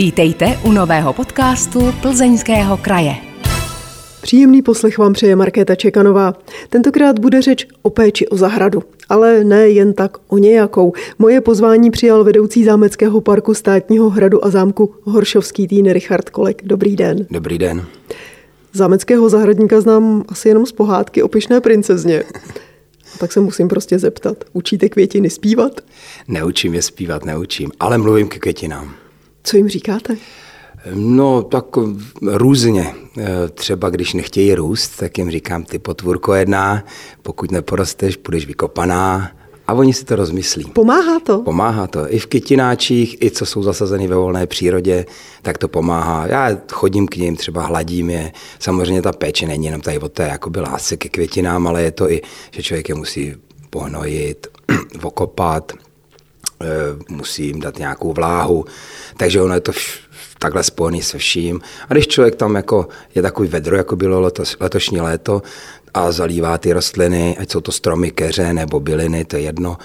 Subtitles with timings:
[0.00, 3.14] Vítejte u nového podcastu Plzeňského kraje.
[4.22, 6.34] Příjemný poslech vám přeje Markéta Čekanová.
[6.68, 10.92] Tentokrát bude řeč o péči o zahradu, ale ne jen tak o nějakou.
[11.18, 16.62] Moje pozvání přijal vedoucí zámeckého parku státního hradu a zámku Horšovský tým Richard Kolek.
[16.64, 17.26] Dobrý den.
[17.30, 17.84] Dobrý den.
[18.72, 22.22] Zámeckého zahradníka znám asi jenom z pohádky o pyšné princezně.
[23.18, 24.44] Tak se musím prostě zeptat.
[24.52, 25.80] Učíte květiny zpívat?
[26.28, 28.94] Neučím je zpívat, neučím, ale mluvím ke květinám.
[29.42, 30.16] Co jim říkáte?
[30.94, 31.64] No, tak
[32.22, 32.94] různě.
[33.54, 36.84] Třeba když nechtějí růst, tak jim říkám, ty potvůrko jedná,
[37.22, 39.30] pokud neporosteš, budeš vykopaná.
[39.66, 40.64] A oni si to rozmyslí.
[40.64, 41.38] Pomáhá to?
[41.38, 42.12] Pomáhá to.
[42.12, 45.06] I v kytináčích, i co jsou zasazeny ve volné přírodě,
[45.42, 46.26] tak to pomáhá.
[46.26, 48.32] Já chodím k ním, třeba hladím je.
[48.58, 52.10] Samozřejmě ta péče není jenom tady o té jakoby lásce ke květinám, ale je to
[52.10, 53.34] i, že člověk je musí
[53.70, 54.46] pohnojit,
[55.02, 55.89] okopat, eh,
[57.08, 58.64] musí jim dát nějakou vláhu.
[59.16, 59.98] Takže ono je to vš-
[60.38, 61.60] takhle spojený se vším.
[61.88, 65.42] A když člověk tam jako je takový vedro, jako bylo letos, letošní léto,
[65.94, 69.76] a zalívá ty rostliny, ať jsou to stromy, keře nebo byliny, to je jedno,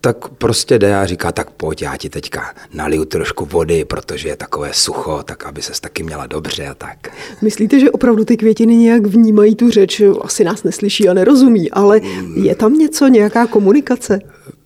[0.00, 4.36] tak prostě jde a říká, tak pojď, já ti teďka naliju trošku vody, protože je
[4.36, 7.08] takové sucho, tak aby ses taky měla dobře a tak.
[7.42, 10.02] Myslíte, že opravdu ty květiny nějak vnímají tu řeč?
[10.20, 12.00] Asi nás neslyší a nerozumí, ale
[12.42, 14.18] je tam něco, nějaká komunikace?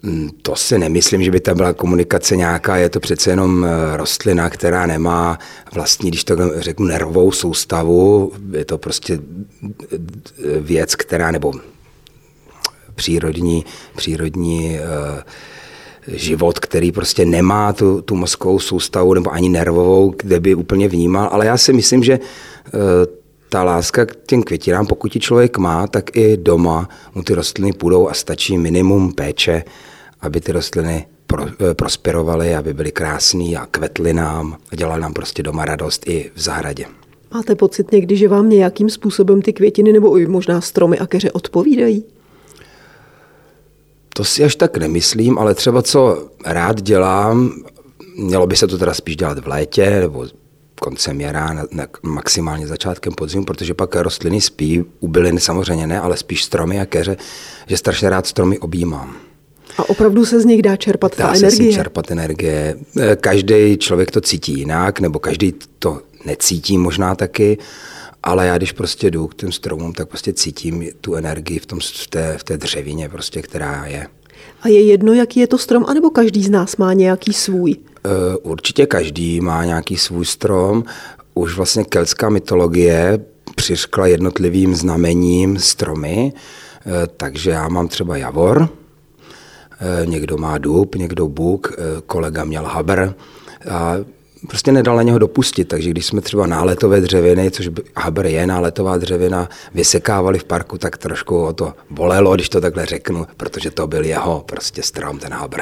[0.03, 3.97] Mm, to si nemyslím, že by tam byla komunikace nějaká, je to přece jenom eh,
[3.97, 5.39] rostlina, která nemá
[5.73, 9.19] vlastní, když to řeknu, nervovou soustavu, je to prostě
[9.93, 9.97] eh,
[10.61, 11.53] věc, která, nebo
[12.95, 13.65] přírodní,
[13.97, 20.55] přírodní uh, život, který prostě nemá tu, tu mozkovou soustavu nebo ani nervovou, kde by
[20.55, 22.19] úplně vnímal, ale já si myslím, že
[23.49, 27.73] ta láska k těm květinám, pokud ji člověk má, tak i doma mu ty rostliny
[27.73, 29.65] půjdou a stačí minimum péče,
[30.23, 35.13] aby ty rostliny pro, eh, prosperovaly, aby byly krásné a kvetly nám a dělali nám
[35.13, 36.87] prostě doma radost i v zahradě.
[37.35, 41.33] Máte pocit někdy, že vám nějakým způsobem ty květiny nebo i možná stromy a keře
[41.33, 42.05] odpovídají?
[44.15, 47.53] To si až tak nemyslím, ale třeba co rád dělám,
[48.17, 50.27] mělo by se to teda spíš dělat v létě nebo
[50.81, 56.01] koncem jara, na, na, maximálně začátkem podzimu, protože pak rostliny spí, u bylin samozřejmě ne,
[56.01, 57.17] ale spíš stromy a keře,
[57.67, 59.17] že strašně rád stromy objímám.
[59.81, 61.73] A opravdu se z nich dá čerpat dá ta se energie?
[61.73, 62.77] Z čerpat energie.
[63.21, 67.59] Každý člověk to cítí jinak, nebo každý to necítí možná taky,
[68.23, 71.79] ale já když prostě jdu k těm stromům, tak prostě cítím tu energii v, tom,
[71.81, 74.07] v, té, v té dřevině, prostě, která je.
[74.63, 77.77] A je jedno, jaký je to strom, anebo každý z nás má nějaký svůj?
[78.43, 80.85] Určitě každý má nějaký svůj strom.
[81.35, 83.25] Už vlastně keltská mytologie
[83.55, 86.33] přiškla jednotlivým znamením stromy,
[87.17, 88.69] takže já mám třeba javor,
[90.05, 91.73] někdo má dub, někdo buk,
[92.07, 93.15] kolega měl habr
[93.71, 93.97] a
[94.49, 98.97] prostě nedal na něho dopustit, takže když jsme třeba náletové dřeviny, což habr je náletová
[98.97, 103.87] dřevina, vysekávali v parku, tak trošku o to bolelo, když to takhle řeknu, protože to
[103.87, 105.61] byl jeho prostě strom, ten habr.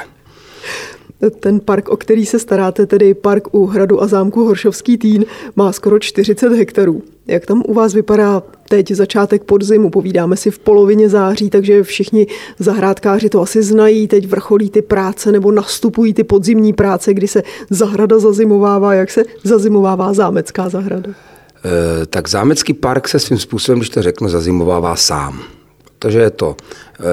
[1.41, 5.25] Ten park, o který se staráte, tedy park u hradu a zámku Horšovský týn,
[5.57, 7.03] má skoro 40 hektarů.
[7.27, 9.91] Jak tam u vás vypadá teď začátek podzimu?
[9.91, 12.27] Povídáme si v polovině září, takže všichni
[12.59, 14.09] zahrádkáři to asi znají.
[14.09, 18.95] Teď vrcholí ty práce nebo nastupují ty podzimní práce, kdy se zahrada zazimovává.
[18.95, 21.11] Jak se zazimovává zámecká zahrada?
[21.11, 25.41] E, tak zámecký park se svým způsobem, když to řeknu, zazimovává sám.
[25.85, 26.57] Protože je to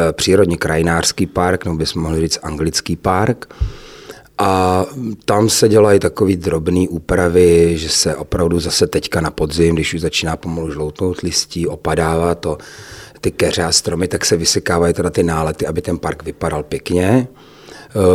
[0.09, 3.55] e, přírodně krajinářský park, nebo bychom mohli říct anglický park.
[4.38, 4.85] A
[5.25, 10.01] tam se dělají takové drobné úpravy, že se opravdu zase teďka na podzim, když už
[10.01, 12.57] začíná pomalu žloutnout listí, opadává to
[13.22, 17.28] ty keře a stromy, tak se vysekávají teda ty nálety, aby ten park vypadal pěkně.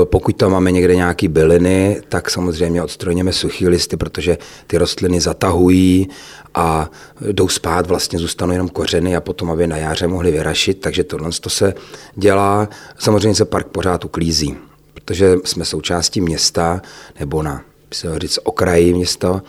[0.04, 6.09] Pokud tam máme někde nějaké byliny, tak samozřejmě odstrojíme suchý listy, protože ty rostliny zatahují
[6.54, 6.91] a
[7.32, 11.30] jdou spát, vlastně zůstanou jenom kořeny a potom, aby na jaře mohly vyrašit, takže tohle
[11.41, 11.75] to se
[12.16, 12.69] dělá.
[12.98, 14.56] Samozřejmě se park pořád uklízí
[15.10, 16.82] protože jsme součástí města,
[17.21, 19.42] nebo na se říct, okraji města,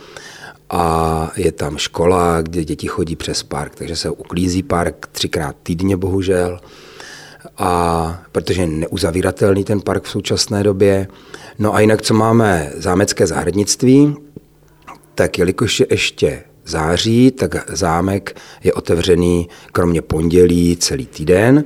[0.70, 5.96] a je tam škola, kde děti chodí přes park, takže se uklízí park třikrát týdně,
[5.96, 6.60] bohužel,
[7.58, 11.08] a protože je neuzavíratelný ten park v současné době.
[11.58, 12.72] No a jinak, co máme?
[12.76, 14.16] Zámecké zahradnictví,
[15.14, 21.64] tak jelikož je ještě září, tak zámek je otevřený kromě pondělí celý týden,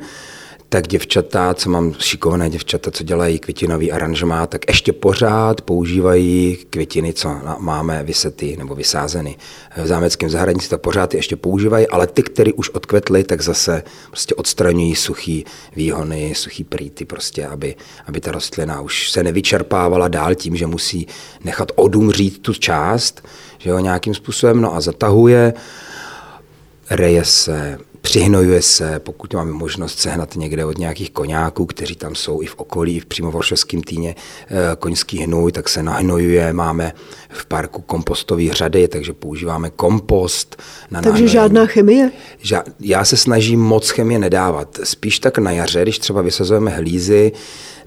[0.69, 7.13] tak děvčata, co mám šikovné děvčata, co dělají květinový aranžmá, tak ještě pořád používají květiny,
[7.13, 9.37] co máme vysety nebo vysázeny
[9.77, 13.83] v zámeckém zahradnictví, tak pořád je ještě používají, ale ty, které už odkvetly, tak zase
[14.11, 15.45] prostě odstraňují suchý
[15.77, 17.75] výhony, suchý prýty, prostě, aby,
[18.07, 21.07] aby ta rostlina už se nevyčerpávala dál tím, že musí
[21.45, 23.29] nechat odumřít tu část,
[23.59, 25.55] že jo, nějakým způsobem, no a zatahuje,
[26.91, 32.43] reje se, přihnojuje se, pokud máme možnost sehnat někde od nějakých koňáků, kteří tam jsou
[32.43, 34.15] i v okolí, v přímo v Oršovském týně
[34.49, 36.53] eh, koňský hnůj, tak se nahnojuje.
[36.53, 36.93] Máme
[37.29, 40.63] v parku kompostové řady, takže používáme kompost.
[40.91, 41.33] Na takže nahnojení.
[41.33, 42.11] žádná chemie?
[42.81, 44.79] Já se snažím moc chemie nedávat.
[44.85, 47.33] Spíš tak na jaře, když třeba vysazujeme hlízy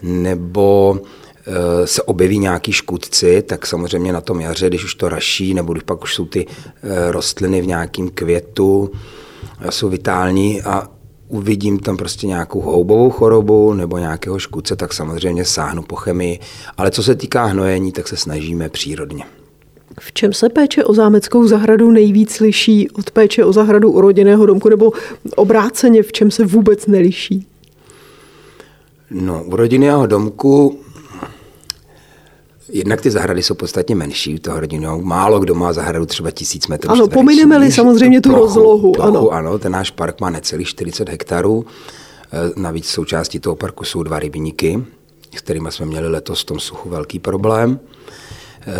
[0.02, 1.00] nebo
[1.48, 5.74] eh, se objeví nějaký škůdci, tak samozřejmě na tom jaře, když už to raší, nebo
[5.74, 8.92] když pak už jsou ty eh, rostliny v nějakém květu,
[9.70, 10.88] jsou vitální a
[11.28, 16.40] uvidím tam prostě nějakou houbovou chorobu nebo nějakého škůdce, tak samozřejmě sáhnu po chemii.
[16.78, 19.24] Ale co se týká hnojení, tak se snažíme přírodně.
[20.00, 24.46] V čem se péče o zámeckou zahradu nejvíc liší od péče o zahradu u rodinného
[24.46, 24.92] domku nebo
[25.36, 27.48] obráceně, v čem se vůbec neliší?
[29.12, 30.80] No, u rodinného domku
[32.72, 35.02] Jednak ty zahrady jsou podstatně menší toho rodinou.
[35.02, 38.92] Málo kdo má zahradu třeba tisíc metrů Ano, pomineme-li samozřejmě tu plochu, rozlohu.
[38.92, 39.30] Plochu, ano.
[39.30, 41.66] ano, ten náš park má necelých 40 hektarů.
[42.32, 44.84] E, navíc součástí toho parku jsou dva rybníky,
[45.38, 47.80] s kterými jsme měli letos v tom suchu velký problém.
[48.68, 48.74] E,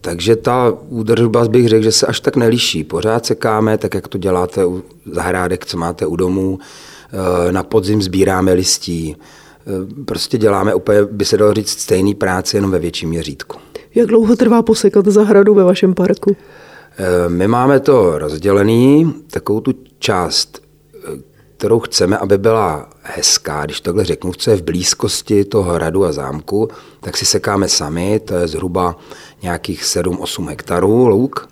[0.00, 2.84] takže ta údržba bych řekl, že se až tak neliší.
[2.84, 6.58] Pořád sekáme, tak jak to děláte u zahrádek, co máte u domů.
[7.48, 9.16] E, na podzim sbíráme listí, Eh,
[10.04, 13.58] prostě děláme úplně, by se dalo říct, stejný práci, jenom ve větším měřítku.
[13.94, 16.36] Jak dlouho trvá posekat zahradu ve vašem parku?
[16.98, 20.62] Eh, my máme to rozdělený, takovou tu část,
[20.94, 20.98] eh,
[21.56, 26.12] kterou chceme, aby byla hezká, když takhle řeknu, co je v blízkosti toho hradu a
[26.12, 26.68] zámku,
[27.00, 28.96] tak si sekáme sami, to je zhruba
[29.42, 31.48] nějakých 7-8 hektarů louk.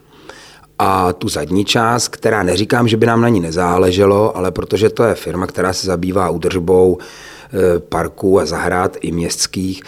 [0.79, 5.05] A tu zadní část, která neříkám, že by nám na ní nezáleželo, ale protože to
[5.05, 7.05] je firma, která se zabývá údržbou Eh,
[7.89, 9.83] parků a zahrad i městských,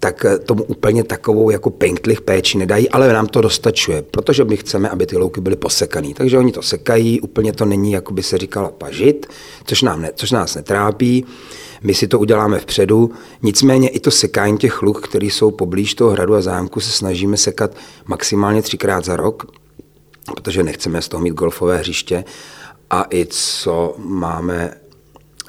[0.00, 4.56] tak eh, tomu úplně takovou jako penktlich péči nedají, ale nám to dostačuje, protože my
[4.56, 6.08] chceme, aby ty louky byly posekané.
[6.14, 9.26] Takže oni to sekají, úplně to není, jako by se říkalo, pažit,
[9.64, 11.24] což, nám ne, což nás netrápí.
[11.82, 13.10] My si to uděláme vpředu,
[13.42, 17.36] nicméně i to sekání těch luk, které jsou poblíž toho hradu a zámku, se snažíme
[17.36, 17.76] sekat
[18.06, 19.46] maximálně třikrát za rok,
[20.34, 22.24] protože nechceme z toho mít golfové hřiště
[22.90, 24.74] a i co máme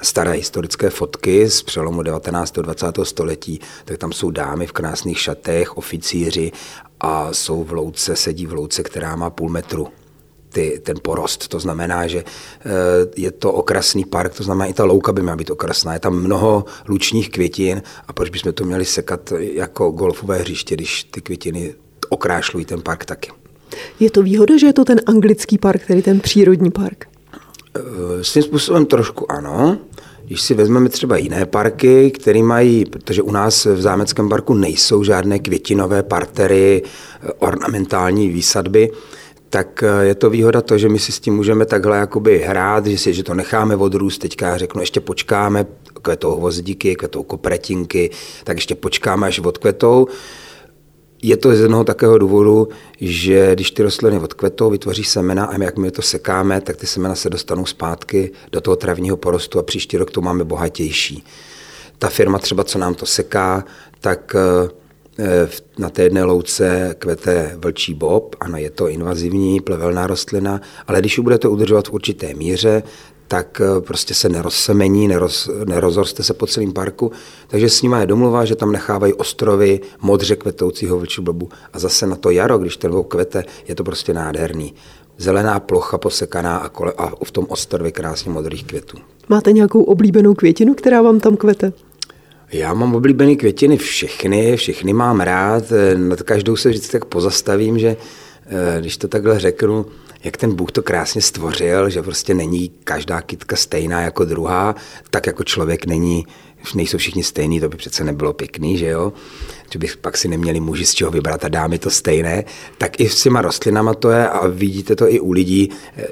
[0.02, 2.58] staré historické fotky z přelomu 19.
[2.58, 2.86] a 20.
[3.02, 6.52] století, tak tam jsou dámy v krásných šatech, oficíři
[7.00, 9.88] a jsou v louce, sedí v louce, která má půl metru
[10.52, 11.48] ty, ten porost.
[11.48, 12.70] To znamená, že eh,
[13.16, 15.94] je to okrasný park, to znamená, i ta louka by měla být okrasná.
[15.94, 21.04] Je tam mnoho lučních květin a proč bychom to měli sekat jako golfové hřiště, když
[21.04, 21.74] ty květiny
[22.08, 23.30] okrášlují ten park taky.
[24.00, 27.11] Je to výhoda, že je to ten anglický park, tedy ten přírodní park?
[27.76, 29.78] Eh, svým způsobem trošku ano.
[30.24, 35.04] Když si vezmeme třeba jiné parky, které mají, protože u nás v Zámeckém parku nejsou
[35.04, 38.90] žádné květinové partery, eh, ornamentální výsadby,
[39.50, 42.86] tak eh, je to výhoda to, že my si s tím můžeme takhle jakoby hrát,
[42.86, 45.66] že si že to necháme odrůst, teďka já řeknu, ještě počkáme,
[46.02, 48.10] kvetou hvozdíky, kvetou kopretinky,
[48.44, 50.06] tak ještě počkáme, až odkvetou.
[51.22, 52.68] Je to z jednoho takého důvodu,
[53.00, 56.86] že když ty rostliny odkvetou, vytvoří semena a my, jak my to sekáme, tak ty
[56.86, 61.24] semena se dostanou zpátky do toho travního porostu a příští rok to máme bohatější.
[61.98, 63.64] Ta firma třeba, co nám to seká,
[64.00, 65.48] tak eh,
[65.78, 71.18] na té jedné louce kvete vlčí bob, ano, je to invazivní plevelná rostlina, ale když
[71.18, 72.82] ji budete udržovat v určité míře,
[73.32, 77.12] tak eh, prostě se nerozsemení, neroz, nerozroste se po celém parku.
[77.48, 81.24] Takže s nimi je domluva, že tam nechávají ostrovy modře kvetoucího vlčí
[81.72, 84.74] A zase na to jaro, když ten kvete, je to prostě nádherný.
[85.18, 88.98] Zelená plocha posekaná a, kole, a v tom ostrově krásně modrých květů.
[89.28, 91.72] Máte nějakou oblíbenou květinu, která vám tam kvete?
[92.52, 95.64] Já mám oblíbené květiny všechny, všechny mám rád.
[95.96, 97.96] Nad každou se vždycky tak pozastavím, že
[98.46, 99.86] eh, když to takhle řeknu,
[100.24, 104.74] jak ten Bůh to krásně stvořil, že prostě není každá kytka stejná jako druhá,
[105.10, 106.26] tak jako člověk není,
[106.74, 109.12] nejsou všichni stejný, to by přece nebylo pěkný, že jo?
[109.72, 112.44] Že bych pak si neměli muži z čeho vybrat a dámy to stejné,
[112.78, 115.70] tak i s těma rostlinama to je a vidíte to i u lidí.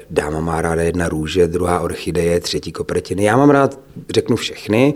[0.09, 3.23] Dáma má ráda jedna růže, druhá orchideje, třetí kopretiny.
[3.23, 4.93] Já mám rád, řeknu všechny,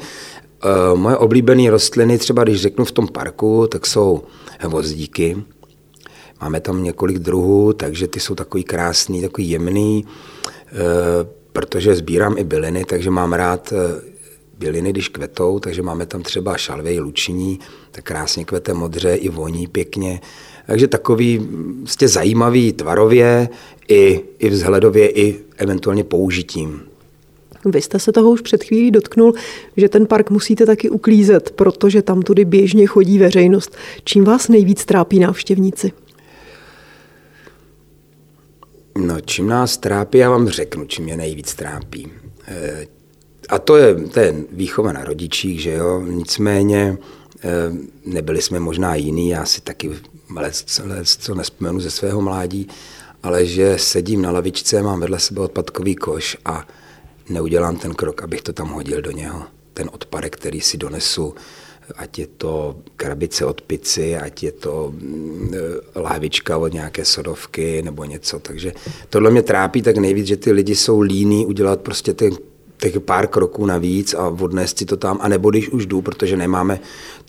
[0.64, 4.24] eh, Moje oblíbené rostliny, třeba když řeknu v tom parku, tak jsou
[4.60, 5.38] hvozdíky,
[6.46, 10.06] Máme tam několik druhů, takže ty jsou takový krásný, takový jemný,
[10.46, 10.74] eh,
[11.54, 14.02] protože sbírám i byliny, takže mám rád eh,
[14.60, 17.60] byliny, když kvetou, takže máme tam třeba šalvej lučiní,
[17.92, 20.22] tak krásně kvete modře i voní pěkně.
[20.68, 21.48] Takže takový
[21.80, 23.50] vlastně zajímavý tvarově
[23.88, 26.82] i, i vzhledově, i eventuálně použitím.
[27.66, 29.34] Vy jste se toho už před chvílí dotknul,
[29.78, 33.76] že ten park musíte taky uklízet, protože tam tudy běžně chodí veřejnost.
[34.04, 36.05] Čím vás nejvíc trápí návštěvníci?
[38.98, 42.12] No, čím nás trápí, já vám řeknu, čím mě nejvíc trápí.
[42.48, 42.88] Eh,
[43.50, 46.98] a to je, to je výchova na rodičích, že jo, nicméně
[47.44, 47.50] eh,
[48.06, 49.90] nebyli jsme možná jiný, já si taky
[50.36, 52.68] let, let, co nespomenu ze svého mládí,
[53.24, 56.68] ale že sedím na lavičce, mám vedle sebe odpadkový koš a
[57.30, 59.44] neudělám ten krok, abych to tam hodil do něho.
[59.74, 61.36] Ten odpadek, který si donesu,
[61.96, 65.52] ať je to krabice od pici, ať je to mm,
[65.96, 68.40] lávička od nějaké sodovky nebo něco.
[68.40, 68.74] Takže
[69.10, 72.34] tohle mě trápí tak nejvíc, že ty lidi jsou líní udělat prostě ten
[72.78, 76.38] těch pár kroků navíc a odnést si to tam, a nebo když už jdu, protože
[76.38, 76.80] nemáme,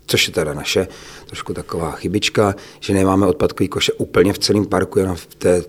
[0.06, 0.88] což je teda naše
[1.26, 5.62] trošku taková chybička, že nemáme odpadkový koše úplně v celém parku, jenom v té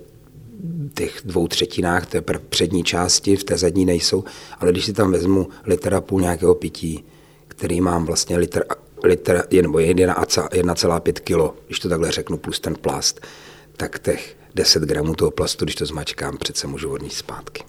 [0.94, 4.24] těch dvou třetinách té přední části, v té zadní nejsou,
[4.60, 7.04] ale když si tam vezmu litr a půl nějakého pití,
[7.58, 8.64] který mám vlastně litr,
[9.04, 13.22] litr nebo 1,5 kilo, když to takhle řeknu, plus ten plast,
[13.78, 17.64] tak těch 10 gramů toho plastu, když to zmačkám, přece můžu odníst zpátky.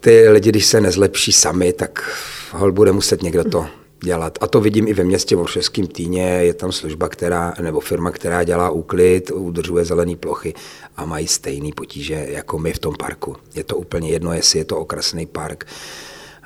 [0.00, 2.18] Ty lidi, když se nezlepší sami, tak
[2.52, 3.66] hol bude muset někdo to
[4.04, 4.38] dělat.
[4.40, 5.40] A to vidím i ve městě v
[5.88, 10.54] týně, je tam služba, která, nebo firma, která dělá úklid, udržuje zelené plochy
[10.96, 13.36] a mají stejný potíže jako my v tom parku.
[13.54, 15.66] Je to úplně jedno, jestli je to okrasný park,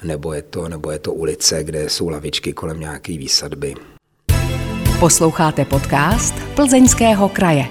[0.04, 3.74] nebo je to, nebo je to ulice, kde jsou lavičky kolem nějaké výsadby.
[5.00, 7.64] Posloucháte podcast Plzeňského kraje.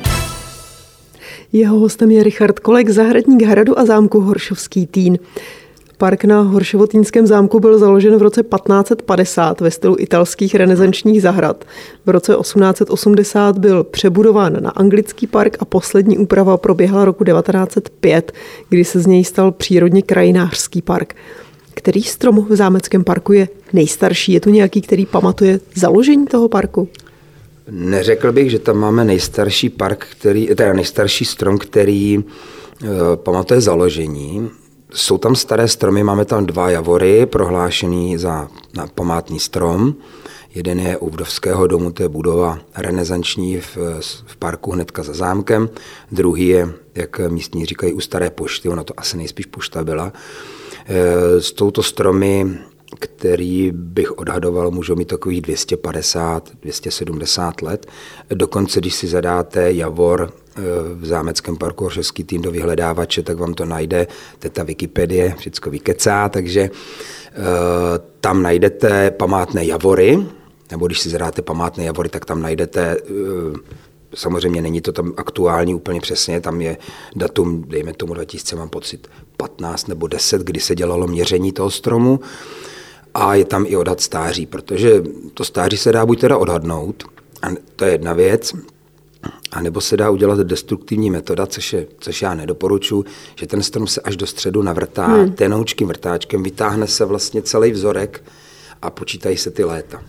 [1.51, 5.19] Jeho hostem je Richard Kolek, zahradník hradu a zámku Horšovský týn.
[5.97, 11.65] Park na Horšovotínském zámku byl založen v roce 1550 ve stylu italských renesančních zahrad.
[12.05, 18.31] V roce 1880 byl přebudován na anglický park a poslední úprava proběhla roku 1905,
[18.69, 21.15] kdy se z něj stal přírodně krajinářský park.
[21.74, 24.34] Který strom v zámeckém parku je nejstarší?
[24.34, 26.89] Je tu nějaký, který pamatuje založení toho parku?
[27.72, 32.25] Neřekl bych, že tam máme nejstarší park, který, teda nejstarší strom, který uh,
[33.15, 34.50] pamatuje založení.
[34.94, 39.96] Jsou tam staré stromy, máme tam dva javory prohlášený za na památný strom.
[40.56, 43.77] Jeden je u Vdovského domu, to je budova renesanční v,
[44.25, 45.70] v parku hnedka za zámkem.
[46.12, 50.13] Druhý je, jak místní říkají, u staré pošty, ono to asi nejspíš pošta byla.
[50.85, 52.59] E, s touto stromy
[52.99, 57.85] který bych odhadoval, můžou mít takových 250, 270 let.
[58.29, 60.61] Dokonce, když si zadáte Javor eh,
[60.95, 64.07] v zámeckém parku Hořovský tým do vyhledávače, tak vám to najde,
[64.39, 67.39] to je ta Wikipedie, všechno vykecá, takže eh,
[68.21, 70.25] tam najdete památné Javory,
[70.71, 73.83] nebo když si zadáte památné Javory, tak tam najdete eh,
[74.15, 76.77] Samozřejmě není to tam aktuální úplně přesně, tam je
[77.15, 82.20] datum, dejme tomu 2000, mám pocit, 15 nebo 10, kdy se dělalo měření toho stromu
[83.13, 85.03] a je tam i odhad stáří, protože
[85.34, 87.03] to stáří se dá buď teda odhadnout,
[87.41, 88.53] a to je jedna věc,
[89.51, 93.05] a nebo se dá udělat destruktivní metoda, což, je, což já nedoporučuji,
[93.36, 95.32] že ten strom se až do středu navrtá hmm.
[95.32, 98.24] tenoučkým vrtáčkem, vytáhne se vlastně celý vzorek
[98.82, 100.03] a počítají se ty léta.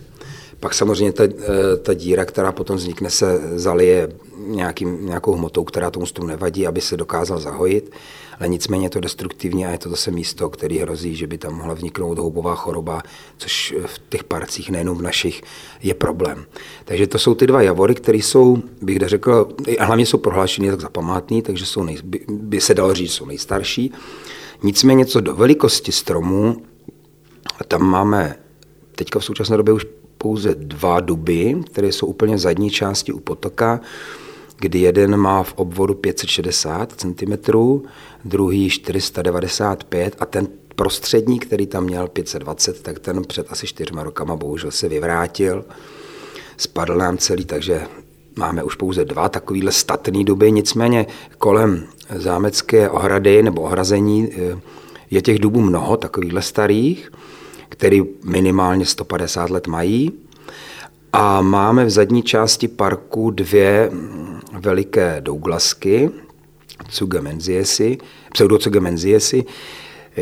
[0.65, 4.09] Pak samozřejmě ta, eh, ta díra, která potom vznikne, se zalije
[4.47, 7.93] nějakým, nějakou hmotou, která tomu stromu nevadí, aby se dokázal zahojit
[8.39, 11.53] ale nicméně je to destruktivní a je to zase místo, který hrozí, že by tam
[11.53, 13.03] mohla vzniknout houbová choroba,
[13.37, 15.41] což v těch parcích, nejenom v našich,
[15.83, 16.45] je problém.
[16.85, 20.89] Takže to jsou ty dva javory, které jsou, bych řekl, hlavně jsou prohlášeny tak za
[20.89, 23.91] památný, takže jsou nej, by, by se dalo říct, jsou nejstarší.
[24.63, 26.61] Nicméně co do velikosti stromů,
[27.67, 28.35] tam máme
[28.95, 29.85] teďka v současné době už
[30.25, 33.79] pouze dva duby, které jsou úplně v zadní části u potoka
[34.59, 37.51] kdy jeden má v obvodu 560 cm,
[38.25, 44.35] druhý 495 a ten prostřední, který tam měl 520, tak ten před asi čtyřma rokama
[44.35, 45.65] bohužel se vyvrátil,
[46.57, 47.87] spadl nám celý, takže
[48.35, 51.05] máme už pouze dva takovýhle statný duby, nicméně
[51.37, 54.59] kolem zámecké ohrady nebo ohrazení eh,
[55.11, 57.11] je těch dubů mnoho takovýchhle starých,
[57.69, 60.11] který minimálně 150 let mají.
[61.13, 63.91] A máme v zadní části parku dvě
[64.59, 66.09] veliké Douglasky,
[66.89, 67.97] Cugemenziesi,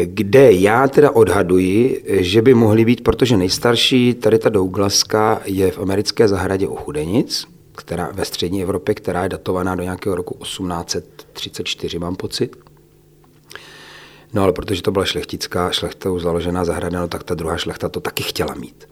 [0.04, 5.80] kde já teda odhaduji, že by mohly být, protože nejstarší tady ta Douglaska je v
[5.80, 7.46] americké zahradě u Chudenic,
[7.76, 12.56] která ve střední Evropě, která je datovaná do nějakého roku 1834, mám pocit.
[14.34, 18.00] No ale protože to byla šlechtická, šlechtou založená zahrada, no tak ta druhá šlechta to
[18.00, 18.88] taky chtěla mít.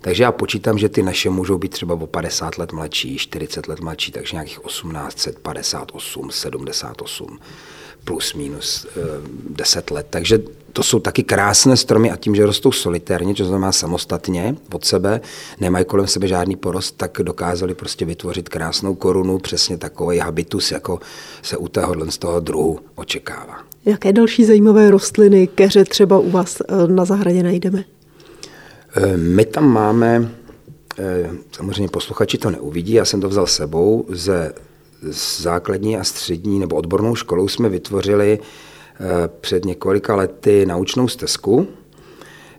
[0.00, 3.80] Takže já počítám, že ty naše můžou být třeba o 50 let mladší, 40 let
[3.80, 7.38] mladší, takže nějakých 1858, 78
[8.04, 8.86] plus minus
[9.50, 10.06] 10 let.
[10.10, 10.38] Takže
[10.76, 15.20] to jsou taky krásné stromy a tím, že rostou solitérně, to znamená samostatně od sebe,
[15.60, 21.00] nemají kolem sebe žádný porost, tak dokázali prostě vytvořit krásnou korunu, přesně takový habitus, jako
[21.42, 23.58] se u tohohle z toho druhu očekává.
[23.84, 27.84] Jaké další zajímavé rostliny, keře třeba u vás eh, na zahradě najdeme?
[28.96, 30.30] Eh, my tam máme,
[30.98, 34.52] eh, samozřejmě posluchači to neuvidí, já jsem to vzal sebou, ze
[35.40, 38.38] základní a střední nebo odbornou školou jsme vytvořili
[39.40, 41.68] před několika lety naučnou stezku,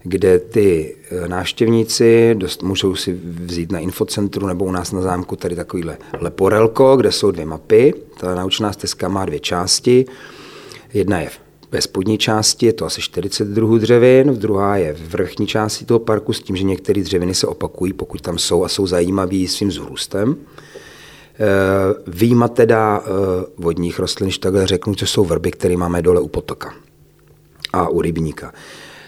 [0.04, 0.96] kde ty
[1.28, 6.98] návštěvníci dost, můžou si vzít na infocentru nebo u nás na zámku tady takovýhle leporelko,
[6.98, 7.94] kde jsou dvě mapy.
[8.20, 10.06] Ta naučná stezka má dvě části.
[10.94, 11.30] Jedna je
[11.72, 16.00] ve spodní části, je to asi 40 druhů dřevin, druhá je v vrchní části toho
[16.00, 19.72] parku s tím, že některé dřeviny se opakují, pokud tam jsou a jsou zajímavý svým
[19.72, 20.36] zrůstem.
[21.40, 23.10] Eh, výjima teda eh,
[23.58, 26.74] vodních rostlin, když takhle řeknu, co jsou vrby, které máme dole u potoka
[27.74, 28.54] a u rybníka.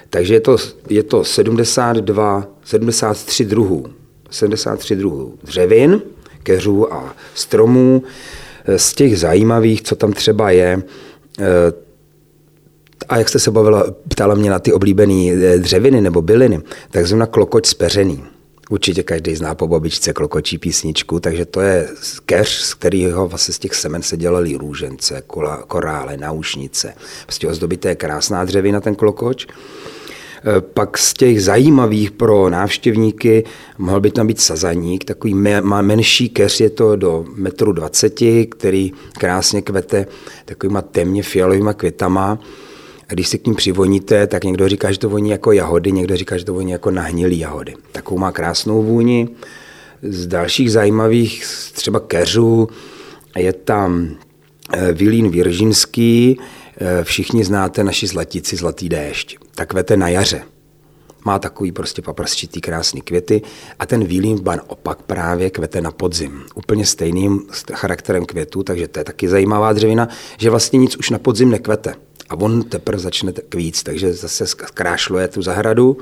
[0.09, 0.57] Takže je to,
[0.89, 3.86] je to 72, 73 druhů,
[4.29, 6.01] 73 druhů dřevin,
[6.43, 8.03] keřů a stromů.
[8.65, 10.83] Eh, z těch zajímavých, co tam třeba je,
[13.09, 17.25] a jak jste se bavila, ptala mě na ty oblíbené dřeviny nebo byliny, tak zrovna
[17.25, 18.24] klokoč speřený.
[18.69, 21.89] Určitě každý zná po babičce klokočí písničku, takže to je
[22.25, 25.23] keř, z kterého vlastně z těch semen se dělaly růžence,
[25.67, 26.93] korále, naušnice.
[27.23, 29.47] Prostě ozdobité krásná dřevina, ten klokoč.
[29.47, 33.43] Eh, pak z těch zajímavých pro návštěvníky
[33.77, 39.61] mohl by tam být sazaník, takový menší keř, je to do metru 20, který krásně
[39.61, 40.05] kvete
[40.45, 42.39] takovýma temně fialovými květama
[43.09, 46.37] když se k ním přivoníte, tak někdo říká, že to voní jako jahody, někdo říká,
[46.37, 47.75] že to voní jako nahnilý jahody.
[47.91, 49.29] Takovou má krásnou vůni.
[50.01, 52.69] Z dalších zajímavých, třeba keřů,
[53.37, 54.09] je tam
[54.73, 56.39] eh, Vilín Viržinský,
[56.77, 59.37] eh, všichni znáte naši zlatici Zlatý déšť.
[59.55, 60.41] Tak kvete na jaře.
[61.25, 63.41] Má takový prostě paprstitý krásný květy
[63.79, 66.43] a ten Vilín ban opak právě kvete na podzim.
[66.55, 67.41] Úplně stejným
[67.73, 71.95] charakterem květů, takže to je taky zajímavá dřevina, že vlastně nic už na podzim nekvete
[72.29, 75.97] a on teprve začne kvíc, takže zase zkrášluje tu zahradu.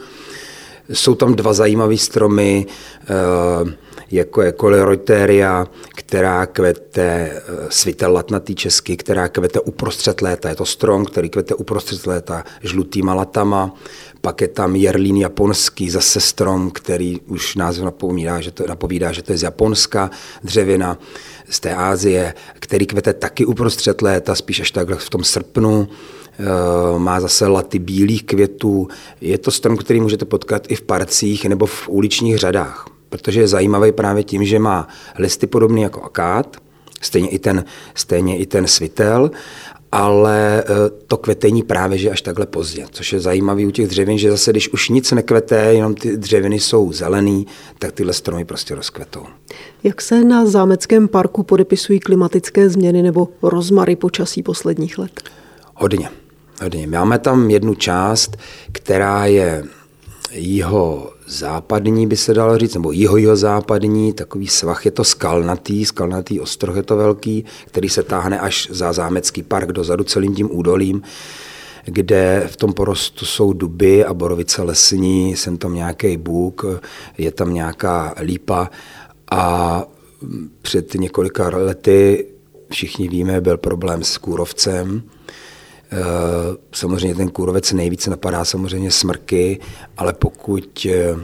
[0.90, 3.74] Jsou tam dva zajímavé stromy, eh,
[4.12, 10.50] jako je Coleroteria, která kvete eh, svitel latnatý česky, která kvete uprostřed léta.
[10.50, 13.76] Je to strom, který kvete uprostřed léta žlutýma latama.
[14.22, 19.24] Pak je tam Jerlín japonský, zase strom, který už název napovídá, že to, napovídá, že
[19.24, 20.12] to je z Japonska
[20.44, 20.98] dřevina
[21.50, 25.88] z té Ázie, který kvete taky uprostřed léta, spíš až takhle v tom srpnu.
[26.40, 28.88] Eh, má zase laty bílých květů.
[29.22, 33.48] Je to strom, který můžete potkat i v parcích nebo v uličních řadách, protože je
[33.48, 36.58] zajímavý právě tím, že má listy podobné jako akát,
[37.02, 39.32] stejně i ten, stejně i ten svitel,
[39.92, 40.66] ale eh,
[41.08, 44.52] to kvetení právě že až takhle pozdě, což je zajímavé u těch dřevin, že zase
[44.52, 47.48] když už nic nekvete, jenom ty dřeviny jsou zelený,
[47.80, 49.24] tak tyhle stromy prostě rozkvetou.
[49.84, 55.22] Jak se na zámeckém parku podepisují klimatické změny nebo rozmary počasí posledních let?
[55.76, 56.10] Hodně.
[56.88, 58.38] Máme tam jednu část,
[58.72, 59.64] která je
[60.32, 65.86] jeho západní, by se dalo říct, nebo jeho jeho západní, takový svah, je to skalnatý,
[65.86, 70.50] skalnatý ostroh je to velký, který se táhne až za zámecký park dozadu celým tím
[70.52, 71.02] údolím,
[71.86, 76.66] kde v tom porostu jsou duby a borovice lesní, jsem tam nějaký bůk,
[77.18, 78.70] je tam nějaká lípa
[79.32, 79.84] a
[80.62, 82.26] před několika lety,
[82.70, 85.04] všichni víme, byl problém s kůrovcem,
[86.74, 89.60] samozřejmě ten kůrovec nejvíce napadá samozřejmě smrky,
[89.98, 91.16] ale pokud eh,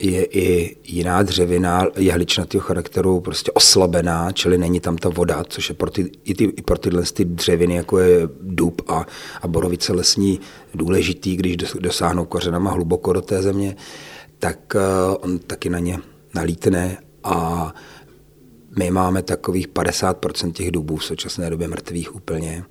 [0.00, 5.74] je i jiná dřevina jehličnatého charakteru prostě oslabená, čili není tam ta voda, což je
[5.74, 9.06] pro, ty, i, ty, i pro tyhle ty dřeviny, jako je dub a,
[9.42, 10.40] a borovice lesní,
[10.74, 13.76] důležitý, když dosáhnou kořenama hluboko do té země,
[14.38, 15.98] tak uh, on taky na ně
[16.34, 17.74] nalítne a
[18.78, 22.64] my máme takových 50% těch dubů v současné době mrtvých úplně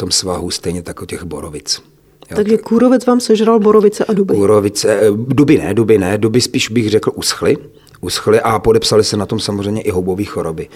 [0.00, 1.82] tom svahu, stejně tak o těch borovic.
[2.30, 4.34] Jo, Takže kůrovec vám sežral borovice a duby?
[4.34, 7.56] Kůrovice, eh, duby ne, duby ne, duby spíš bych řekl uschly,
[8.00, 10.68] uschly a podepsali se na tom samozřejmě i houbové choroby.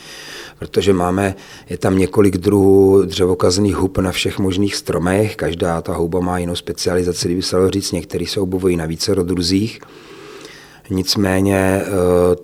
[0.58, 1.34] Protože máme,
[1.70, 6.56] je tam několik druhů dřevokazných hub na všech možných stromech, každá ta houba má jinou
[6.56, 9.80] specializaci, kdyby se říct, některý se obuvují na více druzích.
[10.90, 11.86] Nicméně eh,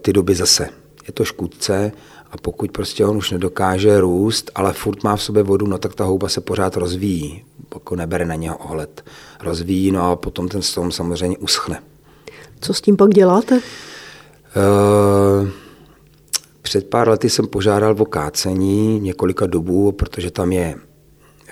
[0.03, 0.69] ty duby zase,
[1.07, 1.93] je to škůdce
[2.31, 5.95] A pokud prostě on už nedokáže růst, ale furt má v sobě vodu, no tak
[5.95, 9.05] ta houba se pořád rozvíjí, pokud nebere na něho ohled.
[9.41, 11.83] Rozvíjí, no a potom ten strom samozřejmě uschne.
[12.61, 13.55] Co s tím pak děláte?
[13.55, 15.49] Uh,
[16.63, 20.75] před pár lety jsem požádal o kácení několika dubů, protože tam je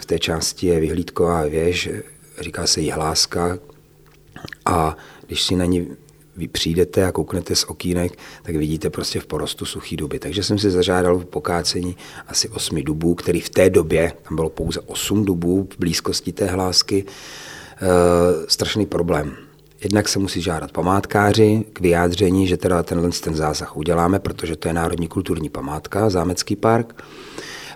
[0.00, 1.90] v té části je vyhlídková věž,
[2.40, 3.58] říká se jihláska
[4.66, 5.88] a když si na ní
[6.38, 10.18] vy přijdete a kouknete z okýnek, tak vidíte prostě v porostu suchý duby.
[10.18, 11.96] Takže jsem si zažádal v pokácení
[12.28, 16.46] asi osmi dubů, který v té době, tam bylo pouze osm dubů v blízkosti té
[16.46, 19.36] hlásky, e, strašný problém.
[19.84, 24.68] Jednak se musí žádat památkáři k vyjádření, že teda tenhle ten zásah uděláme, protože to
[24.68, 27.02] je Národní kulturní památka, Zámecký park.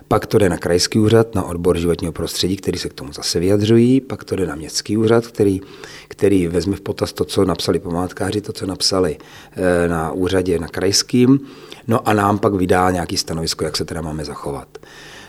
[0.07, 3.39] Pak to jde na krajský úřad, na odbor životního prostředí, který se k tomu zase
[3.39, 5.61] vyjadřují, pak to jde na městský úřad, který,
[6.07, 9.17] který vezme v potaz to, co napsali památkáři, to, co napsali
[9.51, 11.39] eh, na úřadě na krajským,
[11.87, 14.67] no a nám pak vydá nějaký stanovisko, jak se teda máme zachovat.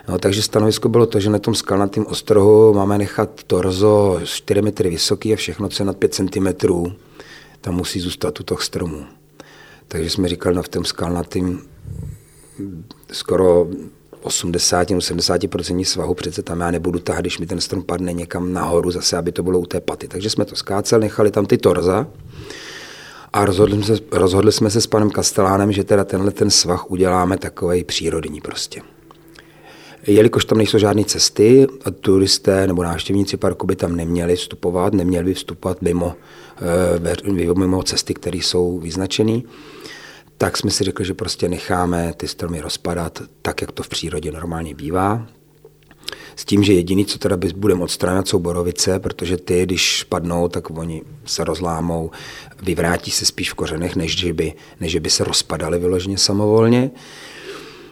[0.09, 4.91] No, takže stanovisko bylo to, že na tom skalnatém ostrohu máme nechat torzo 4 metry
[4.91, 6.69] vysoký a všechno, co je nad 5 cm,
[7.61, 9.05] tam musí zůstat útok stromů.
[9.89, 11.61] Takže jsme říkali, no v tom skalnatém
[13.13, 13.67] skoro
[14.25, 19.17] 80-70% svahu, přece tam já nebudu tahat, když mi ten strom padne někam nahoru zase,
[19.17, 20.09] aby to bylo u té paty.
[20.09, 22.07] Takže jsme to skáceli, nechali tam ty torza
[23.33, 27.37] a rozhodli jsme, rozhodli jsme se s panem Kastelánem, že teda tenhle ten svah uděláme
[27.39, 28.81] takový přírodní prostě.
[30.07, 35.25] Jelikož tam nejsou žádné cesty, a turisté nebo návštěvníci parku by tam neměli vstupovat, neměli
[35.25, 36.15] by vstupovat mimo,
[37.07, 39.41] eh, mimo cesty, které jsou vyznačené,
[40.45, 44.33] tak jsme si řekli, že prostě necháme ty stromy rozpadat tak, jak to v přírodě
[44.33, 45.27] normálně bývá.
[46.37, 50.71] S tím, že jediný, co teda budeme odstraňovat, jsou borovice, protože ty, když padnou, tak
[50.71, 52.11] oni se rozlámou,
[52.63, 56.91] vyvrátí se spíš v kořenech, než že by, než že by se rozpadaly vyloženě samovolně.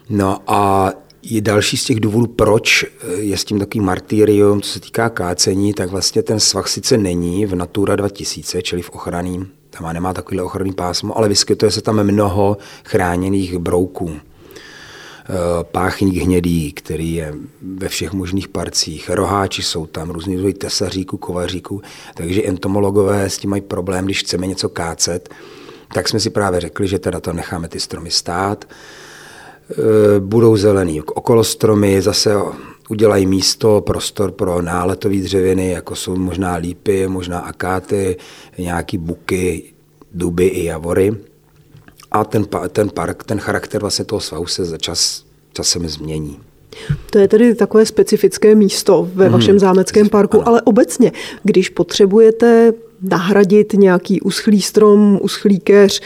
[0.09, 2.85] No a je další z těch důvodů, proč
[3.17, 7.47] je s tím takový martyrium, co se týká kácení, tak vlastně ten svah sice není
[7.47, 12.05] v Natura 2000, čili v ochranném tam nemá takovýhle ochranný pásmo, ale vyskytuje se tam
[12.05, 14.11] mnoho chráněných brouků.
[14.11, 17.35] E, páchník hnědý, který je
[17.77, 21.83] ve všech možných parcích, roháči jsou tam, různý druhy tesaříků, kovaříků,
[22.15, 25.29] takže entomologové s tím mají problém, když chceme něco kácet,
[25.95, 31.03] tak jsme si právě řekli, že teda to necháme ty stromy stát, e, budou zelený
[31.03, 32.35] okolo stromy, zase
[32.93, 38.17] udělají místo, prostor pro náletové dřeviny, jako jsou možná lípy, možná akáty,
[38.59, 39.63] nějaký buky,
[40.15, 41.17] duby i javory.
[42.11, 46.39] A ten, ten park, ten charakter vlastně toho svahu se za čas, časem změní.
[47.11, 49.33] To je tedy takové specifické místo ve hmm.
[49.33, 50.49] vašem zámeckém parku, ano.
[50.49, 56.01] ale obecně, když potřebujete nahradit nějaký uschlý strom, uschlý keř,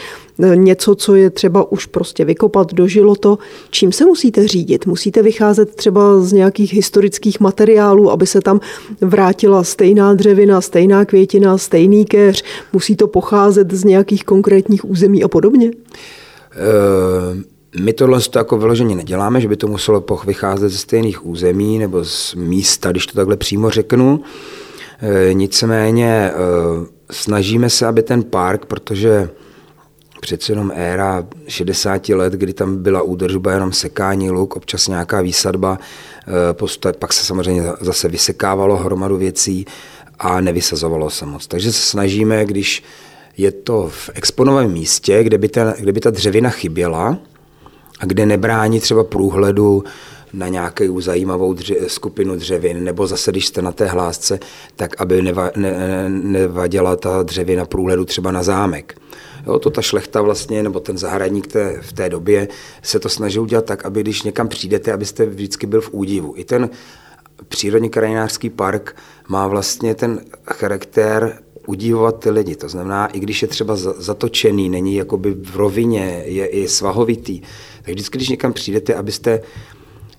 [0.55, 3.37] něco, co je třeba už prostě vykopat, dožilo to.
[3.69, 4.85] Čím se musíte řídit?
[4.85, 8.59] Musíte vycházet třeba z nějakých historických materiálů, aby se tam
[9.01, 12.43] vrátila stejná dřevina, stejná květina, stejný keř?
[12.73, 15.67] Musí to pocházet z nějakých konkrétních území a podobně?
[15.67, 17.41] Uh...
[17.79, 22.05] My tohle to jako vyloženě neděláme, že by to muselo vycházet ze stejných území nebo
[22.05, 24.21] z místa, když to takhle přímo řeknu.
[25.01, 26.33] E, nicméně e,
[27.11, 29.29] snažíme se, aby ten park, protože
[30.21, 35.79] přece jenom éra 60 let, kdy tam byla údržba, jenom sekání luk, občas nějaká výsadba,
[36.85, 39.65] eh, pak se samozřejmě zase vysekávalo hromadu věcí
[40.19, 41.47] a nevysazovalo se moc.
[41.47, 42.83] Takže se snažíme, když
[43.37, 47.17] je to v exponovaném místě, kde by, ta, kde by ta dřevina chyběla
[47.99, 49.83] a kde nebrání třeba průhledu
[50.33, 54.39] na nějakou zajímavou dře, skupinu dřevin, nebo zase, když jste na té hlásce,
[54.75, 58.95] tak aby neva, ne, nevadila ta dřevina průhledu třeba na zámek.
[59.47, 62.47] Jo, to ta šlechta vlastně, nebo ten zahradník té, v té době
[62.81, 66.33] se to snažil udělat tak, aby když někam přijdete, abyste vždycky byl v údivu.
[66.37, 66.69] I ten
[67.47, 68.95] přírodní krajinářský park
[69.27, 72.55] má vlastně ten charakter udívovat ty lidi.
[72.55, 77.41] To znamená, i když je třeba zatočený, není jakoby v rovině, je i svahovitý,
[77.81, 79.41] tak vždycky, když někam přijdete, abyste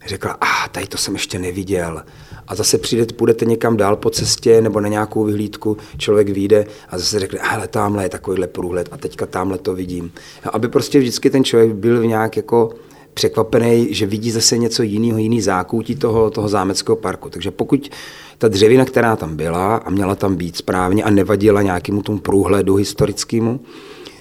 [0.07, 2.03] řekla, a ah, tady to jsem ještě neviděl.
[2.49, 6.99] A zase přijdete, půjdete někam dál po cestě nebo na nějakou vyhlídku, člověk vyjde a
[6.99, 10.13] zase řekne, hele, tamhle je takovýhle průhled a teďka tamhle to vidím.
[10.45, 12.71] A aby prostě vždycky ten člověk byl v nějak jako
[13.15, 17.31] překvapený, že vidí zase něco jiného, jiný zákoutí toho, toho zámeckého parku.
[17.31, 17.91] Takže pokud
[18.39, 22.75] ta dřevina, která tam byla a měla tam být správně a nevadila nějakému tomu průhledu
[22.75, 23.61] historickému,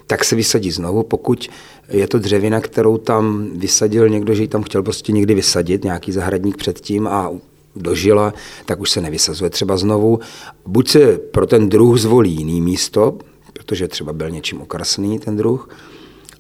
[0.07, 1.03] tak se vysadí znovu.
[1.03, 1.49] Pokud
[1.89, 6.11] je to dřevina, kterou tam vysadil někdo, že ji tam chtěl prostě někdy vysadit, nějaký
[6.11, 7.31] zahradník předtím a
[7.75, 8.33] dožila,
[8.65, 10.19] tak už se nevysazuje třeba znovu.
[10.65, 13.17] Buď se pro ten druh zvolí jiný místo,
[13.53, 15.69] protože třeba byl něčím okrasný ten druh,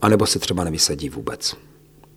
[0.01, 1.55] anebo se třeba nevysadí vůbec.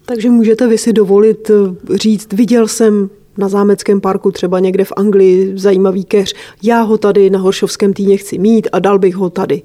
[0.06, 4.92] Takže můžete vy si dovolit eh, říct, viděl jsem na zámeckém parku třeba někde v
[4.96, 9.30] Anglii zajímavý keř, já ho tady na Horšovském týně chci mít a dal bych ho
[9.30, 9.62] tady.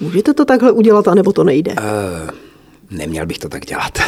[0.00, 1.72] Můžete to takhle udělat, anebo to nejde?
[1.72, 2.30] Uh,
[2.94, 3.98] neměl bych to tak dělat.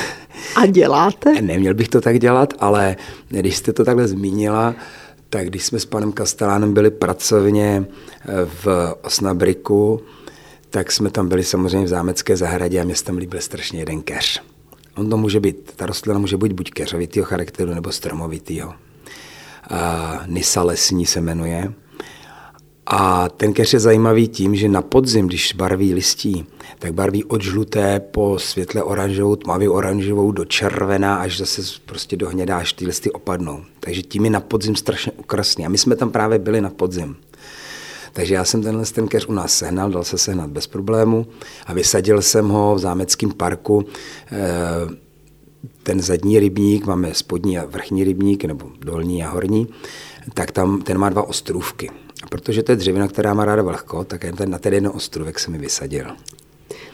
[0.57, 1.35] A děláte?
[1.41, 2.97] Neměl bych to tak dělat, ale
[3.29, 4.75] když jste to takhle zmínila,
[5.31, 8.27] tak když jsme s panem Kastelánem byli pracovně eh,
[8.65, 10.01] v Osnabriku,
[10.71, 14.03] tak jsme tam byli samozřejmě v zámecké zahradě a mě se tam líbil strašně jeden
[14.03, 14.43] keř.
[14.97, 18.75] On to může být, ta rostlina může být buď keřovitýho charakteru nebo stromovitýho.
[19.71, 21.73] A Nisa lesní se jmenuje.
[22.87, 26.47] A ten keř je zajímavý tím, že na podzim, když barví listí,
[26.79, 32.29] tak barví od žluté po světle oranžovou, tmavě oranžovou do červená, až zase prostě do
[32.29, 33.65] hnědá, až ty listy opadnou.
[33.81, 35.67] Takže tím je na podzim strašně okrasný.
[35.67, 37.17] A my jsme tam právě byli na podzim.
[38.13, 41.27] Takže já jsem tenhle ten keř u nás sehnal, dal se sehnat bez problému
[41.67, 43.87] a vysadil jsem ho v zámeckém parku.
[44.33, 44.37] Eh,
[45.83, 49.69] ten zadní rybník, máme spodní a vrchní rybník, nebo dolní a horní,
[50.35, 51.91] tak tam ten má dva ostrůvky.
[52.31, 55.51] Protože to je dřevina, která má ráda vlhko, tak ten, na ten jeden ostrůvek se
[55.51, 56.07] mi vysadil.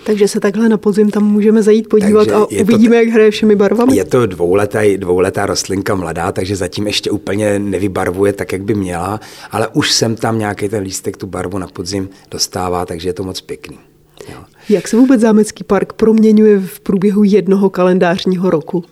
[0.04, 3.30] Takže se takhle na podzim tam můžeme zajít podívat takže a uvidíme, to, jak hraje
[3.30, 3.96] všemi barvami?
[3.96, 9.20] Je to dvouletá, dvouletá rostlinka mladá, takže zatím ještě úplně nevybarvuje tak, jak by měla,
[9.50, 13.24] ale už jsem tam nějaký ten lístek tu barvu na podzim dostává, takže je to
[13.24, 13.78] moc pěkný.
[14.28, 14.38] Jo.
[14.68, 18.84] Jak se vůbec Zámecký park proměňuje v průběhu jednoho kalendářního roku?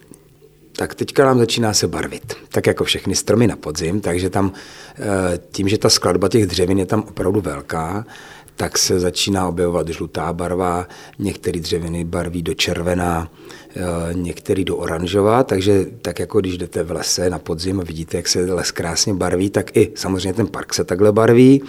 [0.77, 4.53] Tak teďka nám začíná se barvit, tak jako všechny stromy na podzim, takže tam
[4.99, 8.07] eh, tím, že ta skladba těch dřevin je tam opravdu velká,
[8.57, 13.31] tak se začíná objevovat žlutá barva, některé dřeviny barví do červená,
[13.77, 13.81] eh,
[14.13, 18.29] některé do oranžová, takže tak jako když jdete v lese na podzim a vidíte, jak
[18.29, 21.63] se les krásně barví, tak i samozřejmě ten park se takhle barví.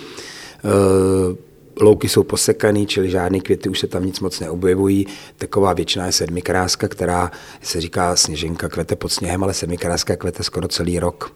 [1.81, 5.07] Louky jsou posekaný, čili žádné květy už se tam nic moc neobjevují.
[5.37, 7.31] Taková většina je sedmikráska, která
[7.61, 11.33] se říká sněženka, kvete pod sněhem, ale sedmikráska kvete skoro celý rok.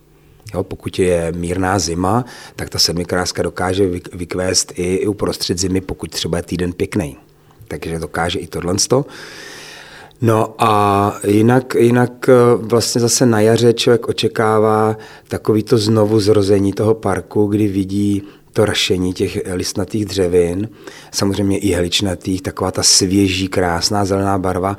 [0.53, 6.37] Jo, pokud je mírná zima, tak ta sedmikráska dokáže vykvést i, uprostřed zimy, pokud třeba
[6.37, 7.17] je týden pěkný.
[7.67, 8.75] Takže dokáže i tohle.
[10.21, 16.73] No a jinak, jinak eh, vlastně zase na jaře člověk očekává takový to znovu zrození
[16.73, 18.23] toho parku, kdy vidí
[18.55, 20.69] to rašení těch listnatých dřevin,
[21.11, 24.77] samozřejmě i heličnatých, taková ta svěží, krásná zelená barva.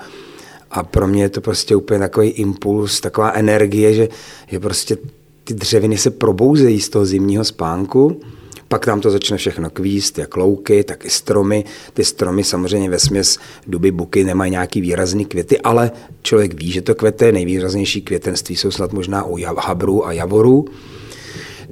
[0.71, 4.09] A pro mě je to prostě úplně takový impuls, taková energie, že,
[4.47, 4.97] že prostě
[5.45, 8.21] ty dřeviny se probouzejí z toho zimního spánku,
[8.69, 11.65] pak tam to začne všechno kvíst, jak louky, tak i stromy.
[11.95, 15.91] Ty stromy samozřejmě ve směs duby, buky nemají nějaký výrazný květy, ale
[16.23, 17.33] člověk ví, že to kvete.
[17.33, 20.65] Nejvýraznější květenství jsou snad možná u habru a javorů.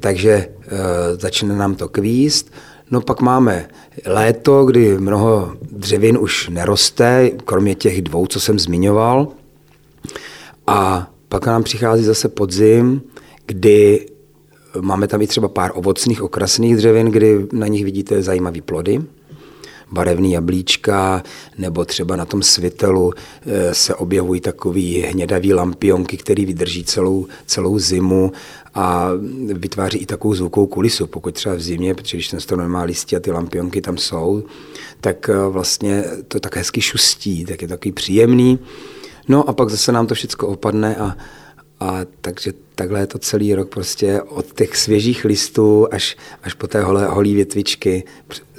[0.04, 0.48] Takže e,
[1.16, 2.52] začne nám to kvíst.
[2.90, 3.68] No pak máme
[4.06, 9.28] léto, kdy mnoho dřevin už neroste, kromě těch dvou, co jsem zmiňoval.
[10.66, 13.02] A pak nám přichází zase podzim,
[13.46, 14.06] kdy
[14.80, 19.02] máme tam i třeba pár ovocných okrasných dřevin, kdy na nich vidíte zajímavé plody,
[19.92, 21.22] barevný jablíčka,
[21.58, 23.12] nebo třeba na tom svitelu
[23.46, 28.32] eh, se objevují takový hnědavý lampionky, který vydrží celou, celou zimu
[28.74, 29.10] a
[29.54, 31.06] vytváří i takovou zvukovou kulisu.
[31.06, 34.44] Pokud třeba v zimě, protože když ten strom nemá listí a ty lampionky tam jsou,
[35.00, 38.58] tak eh, vlastně to tak hezky šustí, tak je takový příjemný.
[39.28, 41.16] No a pak zase nám to všechno opadne a,
[41.80, 46.66] a takže takhle je to celý rok prostě od těch svěžích listů až, až po
[46.66, 48.04] té holé, holí větvičky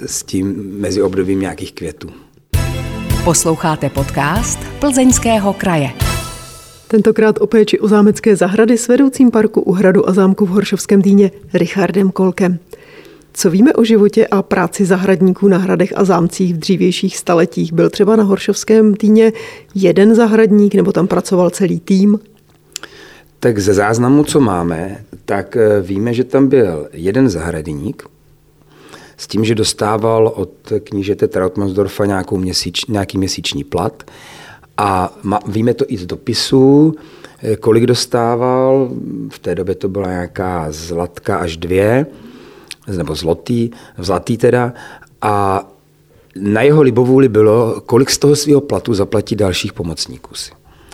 [0.06, 2.10] s tím mezi obdobím nějakých květů.
[3.24, 5.92] Posloucháte podcast Plzeňského kraje.
[6.96, 11.02] Tentokrát o péči o zámecké zahrady s vedoucím parku u hradu a zámku v Horšovském
[11.02, 12.58] dýně Richardem Kolkem.
[13.32, 17.72] Co víme o životě a práci zahradníků na hradech a zámcích v dřívějších staletích?
[17.72, 19.32] Byl třeba na Horšovském týně
[19.74, 22.18] jeden zahradník nebo tam pracoval celý tým?
[23.40, 28.04] Tak ze záznamu, co máme, tak eh, víme, že tam byl jeden zahradník,
[29.16, 34.10] s tím, že dostával od knížete Trautmannsdorfa nějakou měsíč, nějaký měsíční plat.
[34.76, 36.94] A víme to i z dopisů,
[37.42, 38.90] eh, kolik dostával.
[39.30, 42.06] V té době to byla nějaká zlatka až dvě,
[42.96, 44.72] nebo zlotý, zlatý teda.
[45.22, 45.66] A
[46.36, 50.50] na jeho libovůli bylo, kolik z toho svého platu zaplatí dalších pomocníků si.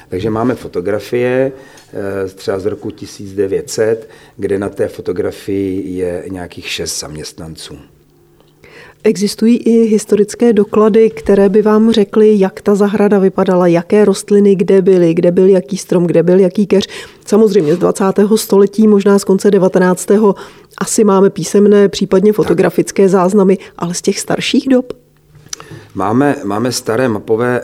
[0.08, 1.52] Takže máme fotografie
[1.92, 7.78] eh, třeba z roku 1900, kde na té fotografii je nějakých šest zaměstnanců.
[9.04, 14.82] Existují i historické doklady, které by vám řekly, jak ta zahrada vypadala, jaké rostliny kde
[14.82, 16.88] byly, kde byl jaký strom, kde byl jaký keř.
[17.26, 18.04] Samozřejmě z 20.
[18.36, 20.08] století, možná z konce 19.
[20.78, 25.01] asi máme písemné, případně fotografické záznamy, ale z těch starších dob?
[25.94, 27.60] Máme, máme staré, mapové,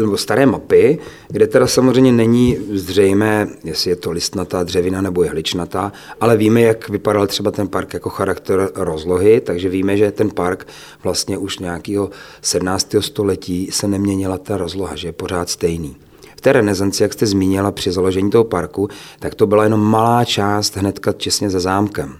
[0.00, 5.92] nebo staré mapy, kde teda samozřejmě není zřejmé, jestli je to listnatá dřevina nebo jehličnatá,
[6.20, 10.66] ale víme, jak vypadal třeba ten park jako charakter rozlohy, takže víme, že ten park
[11.02, 12.10] vlastně už nějakého
[12.42, 12.94] 17.
[13.00, 15.96] století se neměnila ta rozloha, že je pořád stejný.
[16.36, 20.24] V té renesanci, jak jste zmínila při založení toho parku, tak to byla jenom malá
[20.24, 22.16] část hnedka těsně za zámkem,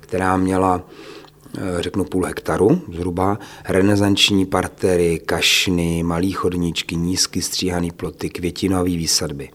[0.00, 0.82] která měla
[1.80, 3.38] řeknu půl hektaru zhruba,
[3.68, 9.48] renesanční partery, kašny, malý chodníčky, nízky stříhaný ploty, květinové výsadby.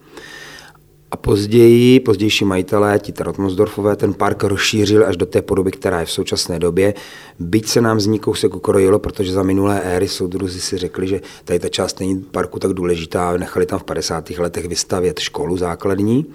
[1.11, 6.05] A později, pozdější majitelé, ti Tarotmosdorfové, ten park rozšířil až do té podoby, která je
[6.05, 6.93] v současné době.
[7.39, 11.21] Byť se nám z ní kousek ukrojilo, protože za minulé éry soudruzi si řekli, že
[11.45, 14.29] tady ta část není parku tak důležitá, nechali tam v 50.
[14.29, 16.25] letech vystavět školu základní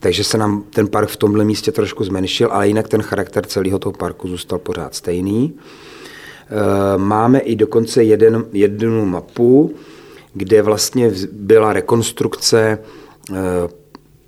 [0.00, 3.78] takže se nám ten park v tomhle místě trošku zmenšil, ale jinak ten charakter celého
[3.78, 5.54] toho parku zůstal pořád stejný.
[5.54, 9.74] Eh, máme i dokonce jeden, jednu mapu,
[10.34, 12.78] kde vlastně byla rekonstrukce
[13.32, 13.34] eh,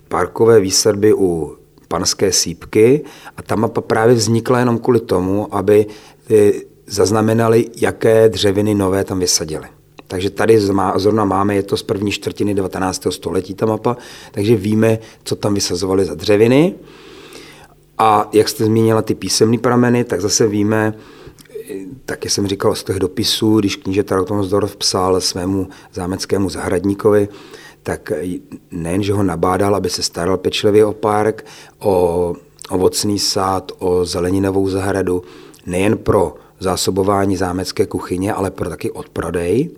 [0.08, 1.56] parkové výsadby u
[1.88, 3.04] panské sípky
[3.36, 5.86] a ta mapa právě vznikla jenom kvůli tomu, aby
[6.86, 9.66] zaznamenali, jaké dřeviny nové tam vysadili.
[10.10, 10.60] Takže tady
[10.96, 13.06] zrovna máme, je to z první čtvrtiny 19.
[13.10, 13.96] století ta mapa,
[14.32, 16.74] takže víme, co tam vysazovali za dřeviny.
[17.98, 20.94] A jak jste zmínila ty písemné prameny, tak zase víme,
[22.04, 27.28] taky jsem říkal z těch dopisů, když kníže Tarotonsdorf psal svému zámeckému zahradníkovi,
[27.82, 28.12] tak
[28.70, 31.44] nejen, že ho nabádal, aby se staral pečlivě o park,
[31.78, 32.34] o
[32.70, 35.22] ovocný sád, o zeleninovou zahradu,
[35.66, 39.70] nejen pro zásobování zámecké kuchyně, ale pro taky odprodej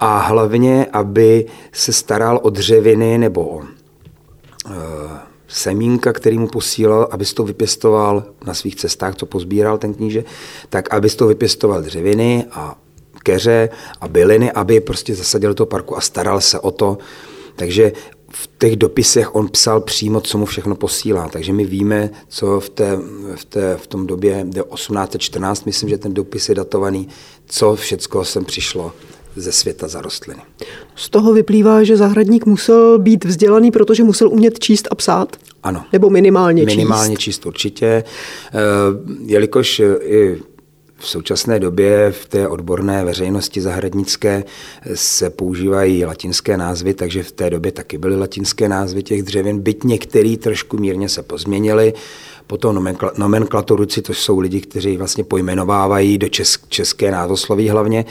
[0.00, 3.66] a hlavně, aby se staral o dřeviny nebo o e,
[5.48, 10.24] semínka, který mu posílal, abys to vypěstoval na svých cestách, co pozbíral ten kníže,
[10.70, 12.78] tak abys to vypěstoval dřeviny a
[13.22, 13.68] keře
[14.00, 16.98] a byliny, aby prostě zasadil do parku a staral se o to.
[17.56, 17.92] Takže
[18.30, 21.28] v těch dopisech on psal přímo, co mu všechno posílá.
[21.28, 22.98] Takže my víme, co v, té,
[23.34, 27.08] v, té, v tom době, 1814, myslím, že ten dopis je datovaný,
[27.46, 28.92] co všecko sem přišlo
[29.36, 30.40] ze světa za rostliny.
[30.96, 35.36] Z toho vyplývá, že zahradník musel být vzdělaný, protože musel umět číst a psát?
[35.62, 35.84] Ano.
[35.92, 36.76] Nebo minimálně číst?
[36.76, 38.04] Minimálně číst určitě, eh,
[39.26, 40.38] jelikož i
[40.98, 44.44] v současné době v té odborné veřejnosti zahradnické
[44.94, 49.84] se používají latinské názvy, takže v té době taky byly latinské názvy těch dřevin, byť
[49.84, 51.94] některý trošku mírně se pozměnili.
[52.46, 56.28] Potom nomenklaturuci, to jsou lidi, kteří vlastně pojmenovávají do
[56.68, 58.04] české názvosloví hlavně,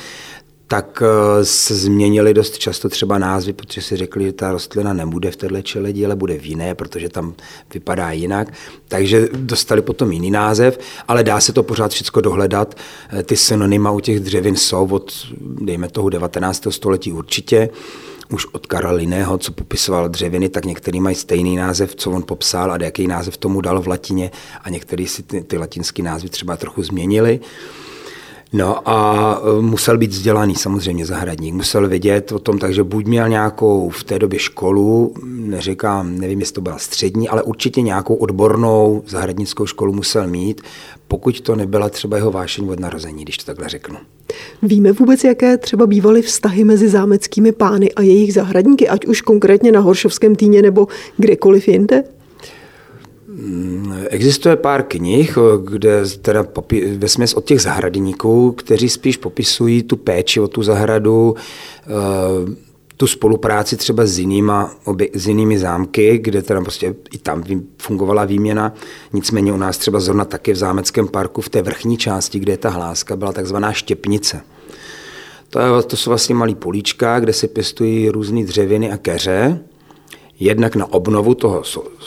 [0.67, 5.31] tak eh, se změnily dost často třeba názvy, protože si řekli, že ta rostlina nebude
[5.31, 7.33] v této čeledi, ale bude v jiné, protože tam
[7.73, 8.53] vypadá jinak.
[8.87, 12.75] Takže dostali potom jiný název, ale dá se to pořád všechno dohledat.
[13.09, 16.71] Eh, ty synonyma u těch dřevin jsou od, dejme toho, 19.
[16.71, 17.69] století určitě
[18.31, 22.71] už od Karla Liného, co popisoval dřeviny, tak některý mají stejný název, co on popsal
[22.71, 24.31] a jaký název tomu dal v latině
[24.63, 27.39] a některý si ty, ty latinské názvy třeba trochu změnili.
[28.55, 33.29] No a e, musel být vzdělaný samozřejmě zahradník, musel vědět o tom, takže buď měl
[33.29, 39.03] nějakou v té době školu, neříkám, nevím, jestli to byla střední, ale určitě nějakou odbornou
[39.07, 40.61] zahradnickou školu musel mít,
[41.07, 43.97] pokud to nebyla třeba jeho vášeň od narození, když to takhle řeknu.
[44.61, 49.71] Víme vůbec, jaké třeba bývaly vztahy mezi zámeckými pány a jejich zahradníky, ať už konkrétně
[49.71, 50.87] na Horšovském týně nebo
[51.17, 52.03] kdekoliv jinde?
[54.09, 59.97] Existuje pár knih, kde teda popi- ve směs od těch zahradníků, kteří spíš popisují tu
[59.97, 61.35] péči o tu zahradu,
[61.87, 62.55] eh,
[62.97, 64.75] tu spolupráci třeba s, jinýma,
[65.13, 67.43] s jinými zámky, kde teda prostě i tam
[67.77, 68.73] fungovala výměna.
[69.13, 72.57] Nicméně u nás třeba zrovna taky v zámeckém parku v té vrchní části, kde je
[72.57, 74.41] ta hláska, byla takzvaná štěpnice.
[75.49, 79.59] To, je, to jsou vlastně malý políčka, kde se pěstují různé dřeviny a keře,
[80.39, 81.63] jednak na obnovu toho,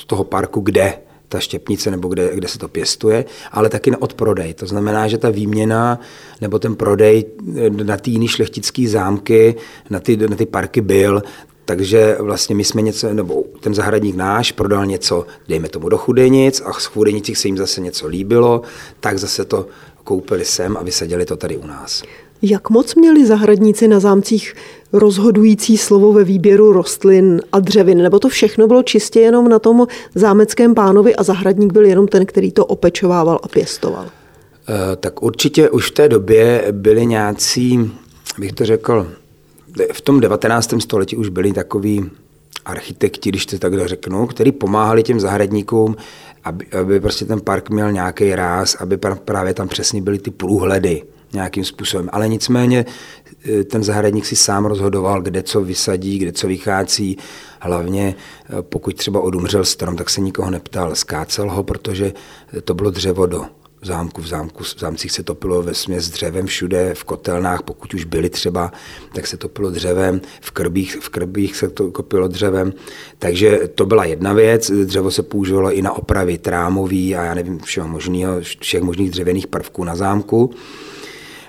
[0.07, 0.95] toho parku, kde
[1.29, 4.55] ta štěpnice nebo kde, kde se to pěstuje, ale taky na odprodej.
[4.55, 6.01] To znamená, že ta výměna
[6.41, 7.25] nebo ten prodej
[7.57, 9.55] eh, na ty jiné šlechtické zámky,
[9.91, 11.23] na ty, na ty parky byl,
[11.65, 16.63] takže vlastně my jsme něco, nebo ten zahradník náš prodal něco, dejme tomu do chudenic
[16.65, 18.63] a z chudenicích se jim zase něco líbilo,
[19.01, 19.67] tak zase to
[20.05, 22.03] koupili sem a vysadili to tady u nás.
[22.43, 24.55] Jak moc měli zahradníci na zámcích
[24.93, 28.03] rozhodující slovo ve výběru rostlin a dřevin?
[28.03, 32.27] Nebo to všechno bylo čistě jenom na tom zámeckém pánovi a zahradník byl jenom ten,
[32.27, 34.07] který to opečovával a pěstoval?
[34.69, 37.91] Eh, tak určitě už v té době byli nějací,
[38.39, 39.09] bych to řekl,
[39.93, 40.81] v tom 19.
[40.81, 42.11] století už byli takový
[42.65, 45.97] architekti, když to takhle řeknu, který pomáhali těm zahradníkům,
[46.45, 51.03] aby, aby prostě ten park měl nějaký ráz, aby právě tam přesně byly ty průhledy
[51.33, 52.09] nějakým způsobem.
[52.13, 52.85] Ale nicméně
[53.45, 57.19] eh, ten zahradník si sám rozhodoval, kde co vysadí, kde co vychází.
[57.61, 62.13] Hlavně eh, pokud třeba odumřel strom, tak se nikoho neptal, skácel ho, protože
[62.65, 63.45] to bylo dřevo do
[63.83, 68.05] zámku, v zámku, v zámcích se topilo ve směs dřevem všude, v kotelnách, pokud už
[68.05, 68.73] byly třeba,
[69.15, 72.73] tak se topilo dřevem, v krbích, v krbích se to kopilo dřevem.
[73.19, 77.59] Takže to byla jedna věc, dřevo se používalo i na opravy trámový a já nevím,
[77.59, 80.51] všeho možného, všech možných dřevěných prvků na zámku.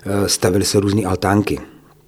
[0.05, 1.59] Eh, stavily se různé altánky.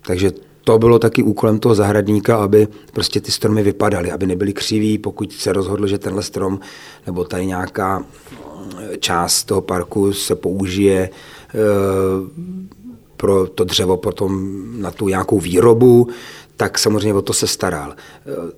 [0.07, 0.31] Takže
[0.63, 5.33] to bylo taky úkolem toho zahradníka, aby prostě ty stromy vypadaly, aby nebyly křiví, pokud
[5.33, 6.59] se rozhodl, že tenhle strom
[7.05, 8.03] nebo tady nějaká
[8.99, 11.57] část toho parku se použije eh,
[13.17, 16.07] pro to dřevo potom na tu nějakou výrobu,
[16.57, 17.95] tak samozřejmě o to se staral.
[17.95, 18.51] Eh,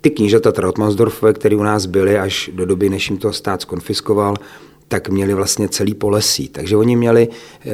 [0.00, 4.34] ty knížata Trautmannsdorfové, které u nás byly až do doby, než jim to stát skonfiskoval,
[4.88, 6.48] tak měli vlastně celý polesí.
[6.48, 7.28] Takže oni měli
[7.66, 7.70] eh,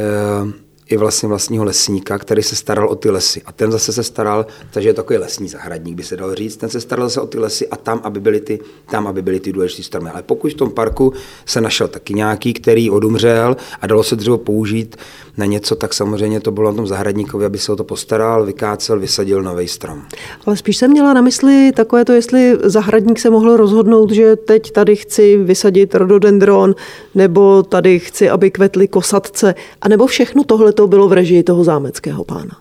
[0.91, 3.43] i vlastně vlastního lesníka, který se staral o ty lesy.
[3.47, 6.69] A ten zase se staral, takže je takový lesní zahradník, by se dal říct, ten
[6.71, 8.61] se staral zase o ty lesy a tam, aby byly ty,
[8.91, 10.11] tam, aby byly ty důležité stromy.
[10.11, 11.13] Ale pokud v tom parku
[11.47, 14.97] se našel taky nějaký, který odumřel a dalo se dřevo použít
[15.37, 19.01] na něco, tak samozřejmě to bylo na tom zahradníkovi, aby se o to postaral, vykácel,
[19.01, 20.03] vysadil nový strom.
[20.47, 24.71] Ale spíš jsem měla na mysli takové to, jestli zahradník se mohl rozhodnout, že teď
[24.73, 26.75] tady chci vysadit rododendron,
[27.15, 32.25] nebo tady chci, aby kvetly kosatce, anebo všechno tohle to bylo v režii toho zámeckého
[32.25, 32.57] pána.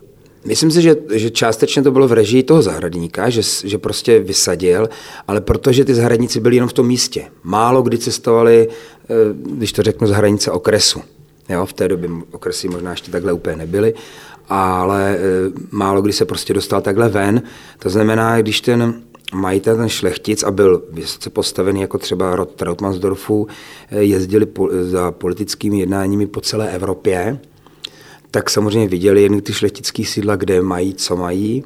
[0.45, 4.89] Myslím si, že, že částečně to bylo v režii toho zahradníka, že, že prostě vysadil,
[5.27, 7.25] ale protože ty zahradníci byli jenom v tom místě.
[7.43, 11.01] Málo kdy cestovali, eh, když to řeknu, z hranice okresu.
[11.49, 13.93] Jo, v té době okresy možná ještě takhle úplně nebyly,
[14.49, 15.19] ale e,
[15.71, 17.41] málo kdy se prostě dostal takhle ven.
[17.79, 19.01] To znamená, když ten
[19.33, 23.47] majitel, ten šlechtic a byl vysoce postavený jako třeba Rod Trautmannsdorfu,
[23.91, 27.39] e, jezdili po, za politickými jednáními po celé Evropě,
[28.31, 31.63] tak samozřejmě viděli jen ty šlechtické sídla, kde mají, co mají.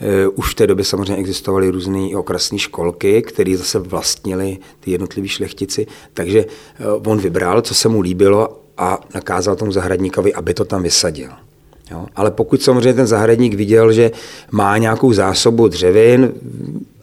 [0.00, 5.28] E, už v té době samozřejmě existovaly různé okresní školky, které zase vlastnili ty jednotliví
[5.28, 6.44] šlechtici, takže
[7.06, 11.30] on vybral, co se mu líbilo a nakázal tomu zahradníkovi, aby to tam vysadil.
[11.90, 12.06] Jo?
[12.16, 14.10] Ale pokud samozřejmě ten zahradník viděl, že
[14.50, 16.32] má nějakou zásobu dřevin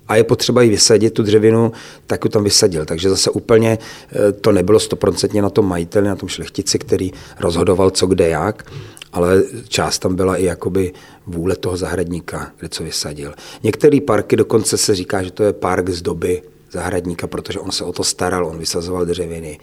[0.07, 1.72] a je potřeba ji vysadit, tu dřevinu,
[2.07, 2.86] tak ji tam vysadil.
[2.86, 3.78] Takže zase úplně
[4.12, 8.66] eh, to nebylo stoprocentně na tom majiteli, na tom šlechtici, který rozhodoval co kde jak,
[9.14, 10.93] ale část tam byla i jakoby
[11.28, 13.34] vůle toho zahradníka, kde co vysadil.
[13.64, 16.41] Některé parky dokonce se říká, že to je park z doby
[16.72, 19.60] zahradníka, protože on se o to staral, on vysazoval dřeviny.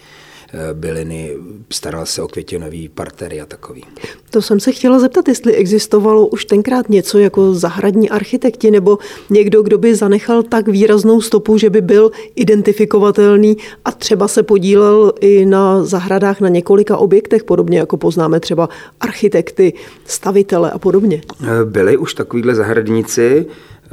[0.53, 1.37] Eh, byliny,
[1.71, 3.85] staral se o květinový partery a takový.
[4.31, 8.99] To jsem se chtěla zeptat, jestli existovalo už tenkrát něco jako zahradní architekti nebo
[9.31, 15.13] někdo, kdo by zanechal tak výraznou stopu, že by byl identifikovatelný a třeba se podílel
[15.21, 18.69] i na zahradách na několika objektech, podobně jako poznáme třeba
[19.01, 19.73] architekty,
[20.05, 21.23] stavitele a podobně.
[21.43, 23.89] Eh, byli už takovýhle zahradníci, eh,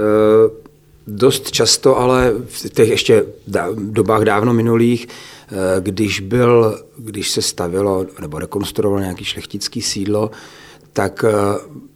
[1.07, 3.25] dost často, ale v těch ještě
[3.75, 5.07] dobách dávno minulých
[5.79, 10.31] když, byl, když se stavilo nebo rekonstruovalo nějaký šlechtický sídlo,
[10.93, 11.33] tak eh,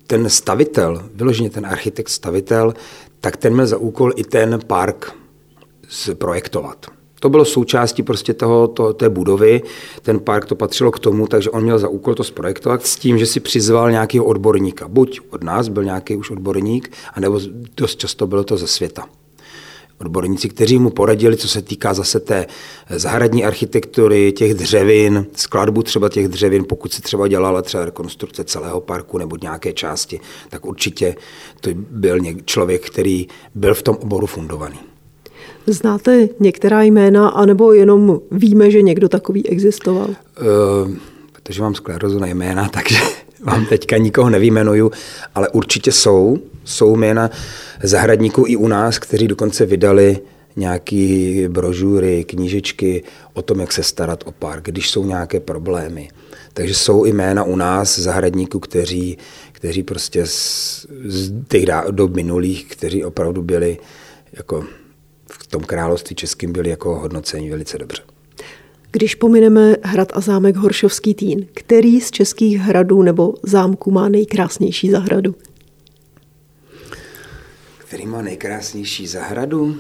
[0.08, 2.74] ten stavitel, vyloženě ten architekt stavitel,
[3.22, 5.12] tak ten měl za úkol i ten park
[5.90, 6.86] zprojektovat.
[7.20, 9.62] To bylo součástí prostě toho, to, té budovy,
[10.02, 13.18] ten park to patřilo k tomu, takže on měl za úkol to zprojektovat s tím,
[13.18, 14.88] že si přizval nějakého odborníka.
[14.88, 17.40] Buď od nás byl nějaký už odborník, anebo
[17.78, 19.06] dost často bylo to ze světa
[20.02, 22.46] odborníci, kteří mu poradili, co se týká zase té
[22.90, 28.82] zahradní architektury, těch dřevin, skladbu třeba těch dřevin, pokud se třeba dělala třeba rekonstrukce celého
[28.82, 30.20] parku nebo nějaké části,
[30.50, 31.16] tak určitě
[31.62, 34.80] to byl člověk, který byl v tom oboru fundovaný.
[35.68, 40.08] Znáte některá jména, anebo jenom víme, že někdo takový existoval?
[40.08, 40.96] Uh,
[41.32, 42.98] protože mám sklerozu na jména, takže
[43.44, 44.92] vám teďka nikoho nevýjmenuju,
[45.36, 47.30] ale určitě jsou, jsou jména
[47.84, 50.20] zahradníků i u nás, kteří dokonce vydali
[50.56, 56.10] nějaké brožury, knížečky o tom, jak se starat o park, když jsou nějaké problémy.
[56.54, 59.18] Takže jsou i jména u nás zahradníků, kteří,
[59.52, 63.78] kteří prostě z, z těch dob minulých, kteří opravdu byli
[64.34, 64.66] jako
[65.32, 68.02] v tom království českým byli jako hodnocení velice dobře.
[68.92, 74.90] Když pomineme hrad a zámek Horšovský Týn, který z českých hradů nebo zámků má nejkrásnější
[74.90, 75.36] zahradu?
[77.78, 79.78] Který má nejkrásnější zahradu?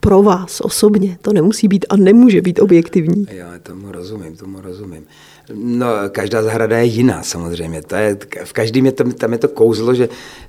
[0.00, 3.26] Pro vás osobně, to nemusí být a nemůže být objektivní.
[3.30, 5.06] Já tomu rozumím, tomu rozumím.
[5.54, 7.82] No, každá zahrada je jiná samozřejmě.
[7.82, 10.08] To je, v každém je tam, tam je to kouzlo, že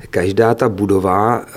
[0.09, 1.51] každá ta budova eh,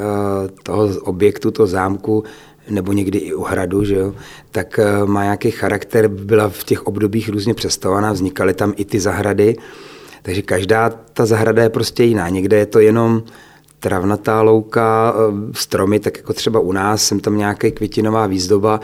[0.62, 2.24] toho objektu, toho zámku
[2.70, 4.14] nebo někdy i u hradu, že jo,
[4.50, 9.00] tak eh, má nějaký charakter, byla v těch obdobích různě přestavaná, vznikaly tam i ty
[9.00, 9.56] zahrady,
[10.22, 12.28] Takže každá ta zahrada je prostě jiná.
[12.28, 13.22] Někde je to jenom
[13.80, 18.80] travnatá louka, eh, stromy, tak jako třeba u nás, jsem tam nějaká květinová výzdoba,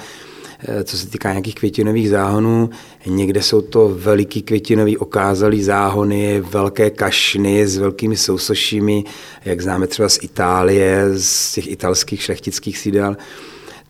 [0.69, 2.71] eh, co se týká nějakých květinových záhonů.
[3.07, 9.05] Někde jsou to veliký květinový okázalý záhony, velké kašny s velkými sousošími,
[9.45, 13.17] jak známe třeba z Itálie, z těch italských šlechtických sídel.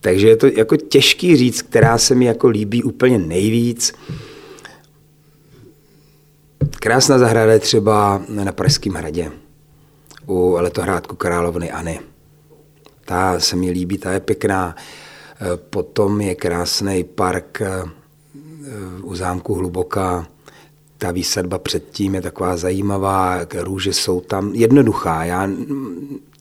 [0.01, 3.93] Takže je to jako těžký říct, která se mi jako líbí úplně nejvíc.
[6.79, 9.31] Krásná zahrada je třeba na Pražském hradě
[10.25, 11.99] u letohrádku KrálovnyAny.
[13.05, 14.75] Ta se mi líbí, ta je pěkná.
[15.69, 17.83] Potom je krásný park eh,
[19.03, 20.27] u zámku Hluboká.
[20.99, 25.23] Ta výsadba předtím je taková zajímavá, růže jsou tam jednoduchá.
[25.23, 25.49] Já,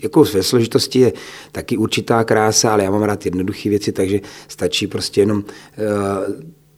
[0.03, 1.13] jako ve složitosti je
[1.53, 5.45] taky určitá krása, ale já mám rád jednoduché věci, takže stačí prostě jenom uh,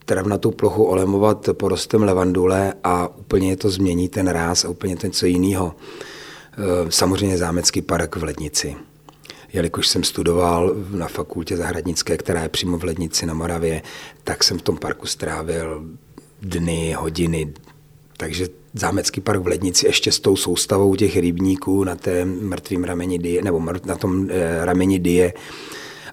[0.05, 5.25] travnatou plochu olemovat porostem levandule a úplně to změní ten ráz a úplně to něco
[5.25, 5.75] jiného.
[6.53, 8.75] Eh, samozřejmě zámecký park v Lednici.
[9.53, 13.81] Jelikož jsem studoval na fakultě zahradnické, která je přímo v Lednici na Moravě,
[14.23, 15.85] tak jsem v tom parku strávil
[16.41, 17.53] dny, hodiny.
[18.21, 23.19] Takže zámecký park v Lednici ještě s tou soustavou těch rybníků na té mrtvým rameni
[23.19, 25.33] die, nebo na tom eh, rameni die,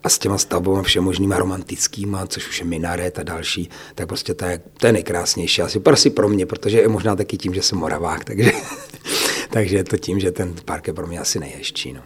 [0.04, 4.44] a s těma stavbama všemožnýma romantickýma, což už je minaret a další, tak prostě to
[4.44, 5.62] je, to je nejkrásnější.
[5.62, 8.52] Asi prostě pro mě, protože je možná taky tím, že jsem moravák, takže,
[9.50, 11.92] takže je to tím, že ten park je pro mě asi nejhezčí.
[11.92, 12.00] No.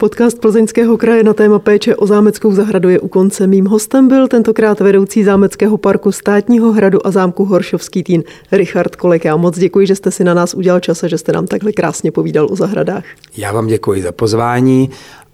[0.00, 3.46] Podcast Plzeňského kraje na téma péče o zámeckou zahradu je u konce.
[3.46, 8.22] Mým hostem byl tentokrát vedoucí zámeckého parku státního hradu a zámku Horšovský týn
[8.52, 9.24] Richard Kolek.
[9.24, 11.72] Já moc děkuji, že jste si na nás udělal čas a že jste nám takhle
[11.72, 13.04] krásně povídal o zahradách.
[13.36, 14.90] Já vám děkuji za pozvání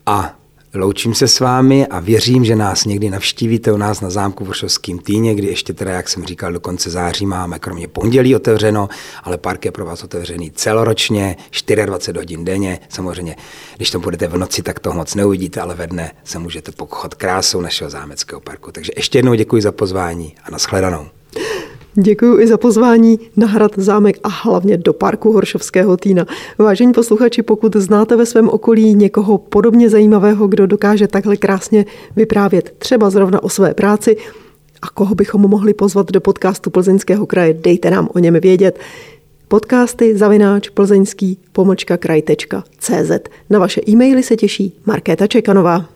[0.07, 0.35] a
[0.75, 4.49] Loučím se s vámi a věřím, že nás někdy navštívíte u nás na zámku v
[4.49, 8.89] Vršovském týně, kdy ještě teda, jak jsem říkal, do konce září máme kromě pondělí otevřeno,
[9.23, 11.37] ale park je pro vás otevřený celoročně,
[11.87, 12.81] 24 hodin denně.
[12.89, 13.37] Samozřejmě,
[13.77, 17.15] když tam budete v noci, tak toho moc neuvidíte, ale ve dne se můžete pokochot
[17.15, 18.73] krásou našeho zámeckého parku.
[18.73, 21.07] Takže ještě jednou děkuji za pozvání a nashledanou.
[21.99, 26.27] Děkuji i za pozvání na hrad, zámek a hlavně do parku Horšovského týna.
[26.59, 31.85] Vážení posluchači, pokud znáte ve svém okolí někoho podobně zajímavého, kdo dokáže takhle krásně
[32.17, 34.17] vyprávět třeba zrovna o své práci,
[34.83, 38.79] a koho bychom mohli pozvat do podcastu Plzeňského kraje, dejte nám o něm vědět.
[39.49, 43.11] Podcasty zavináč plzeňský pomlčka kraj.cz.
[43.51, 45.96] Na vaše e-maily se těší Markéta Čekanová.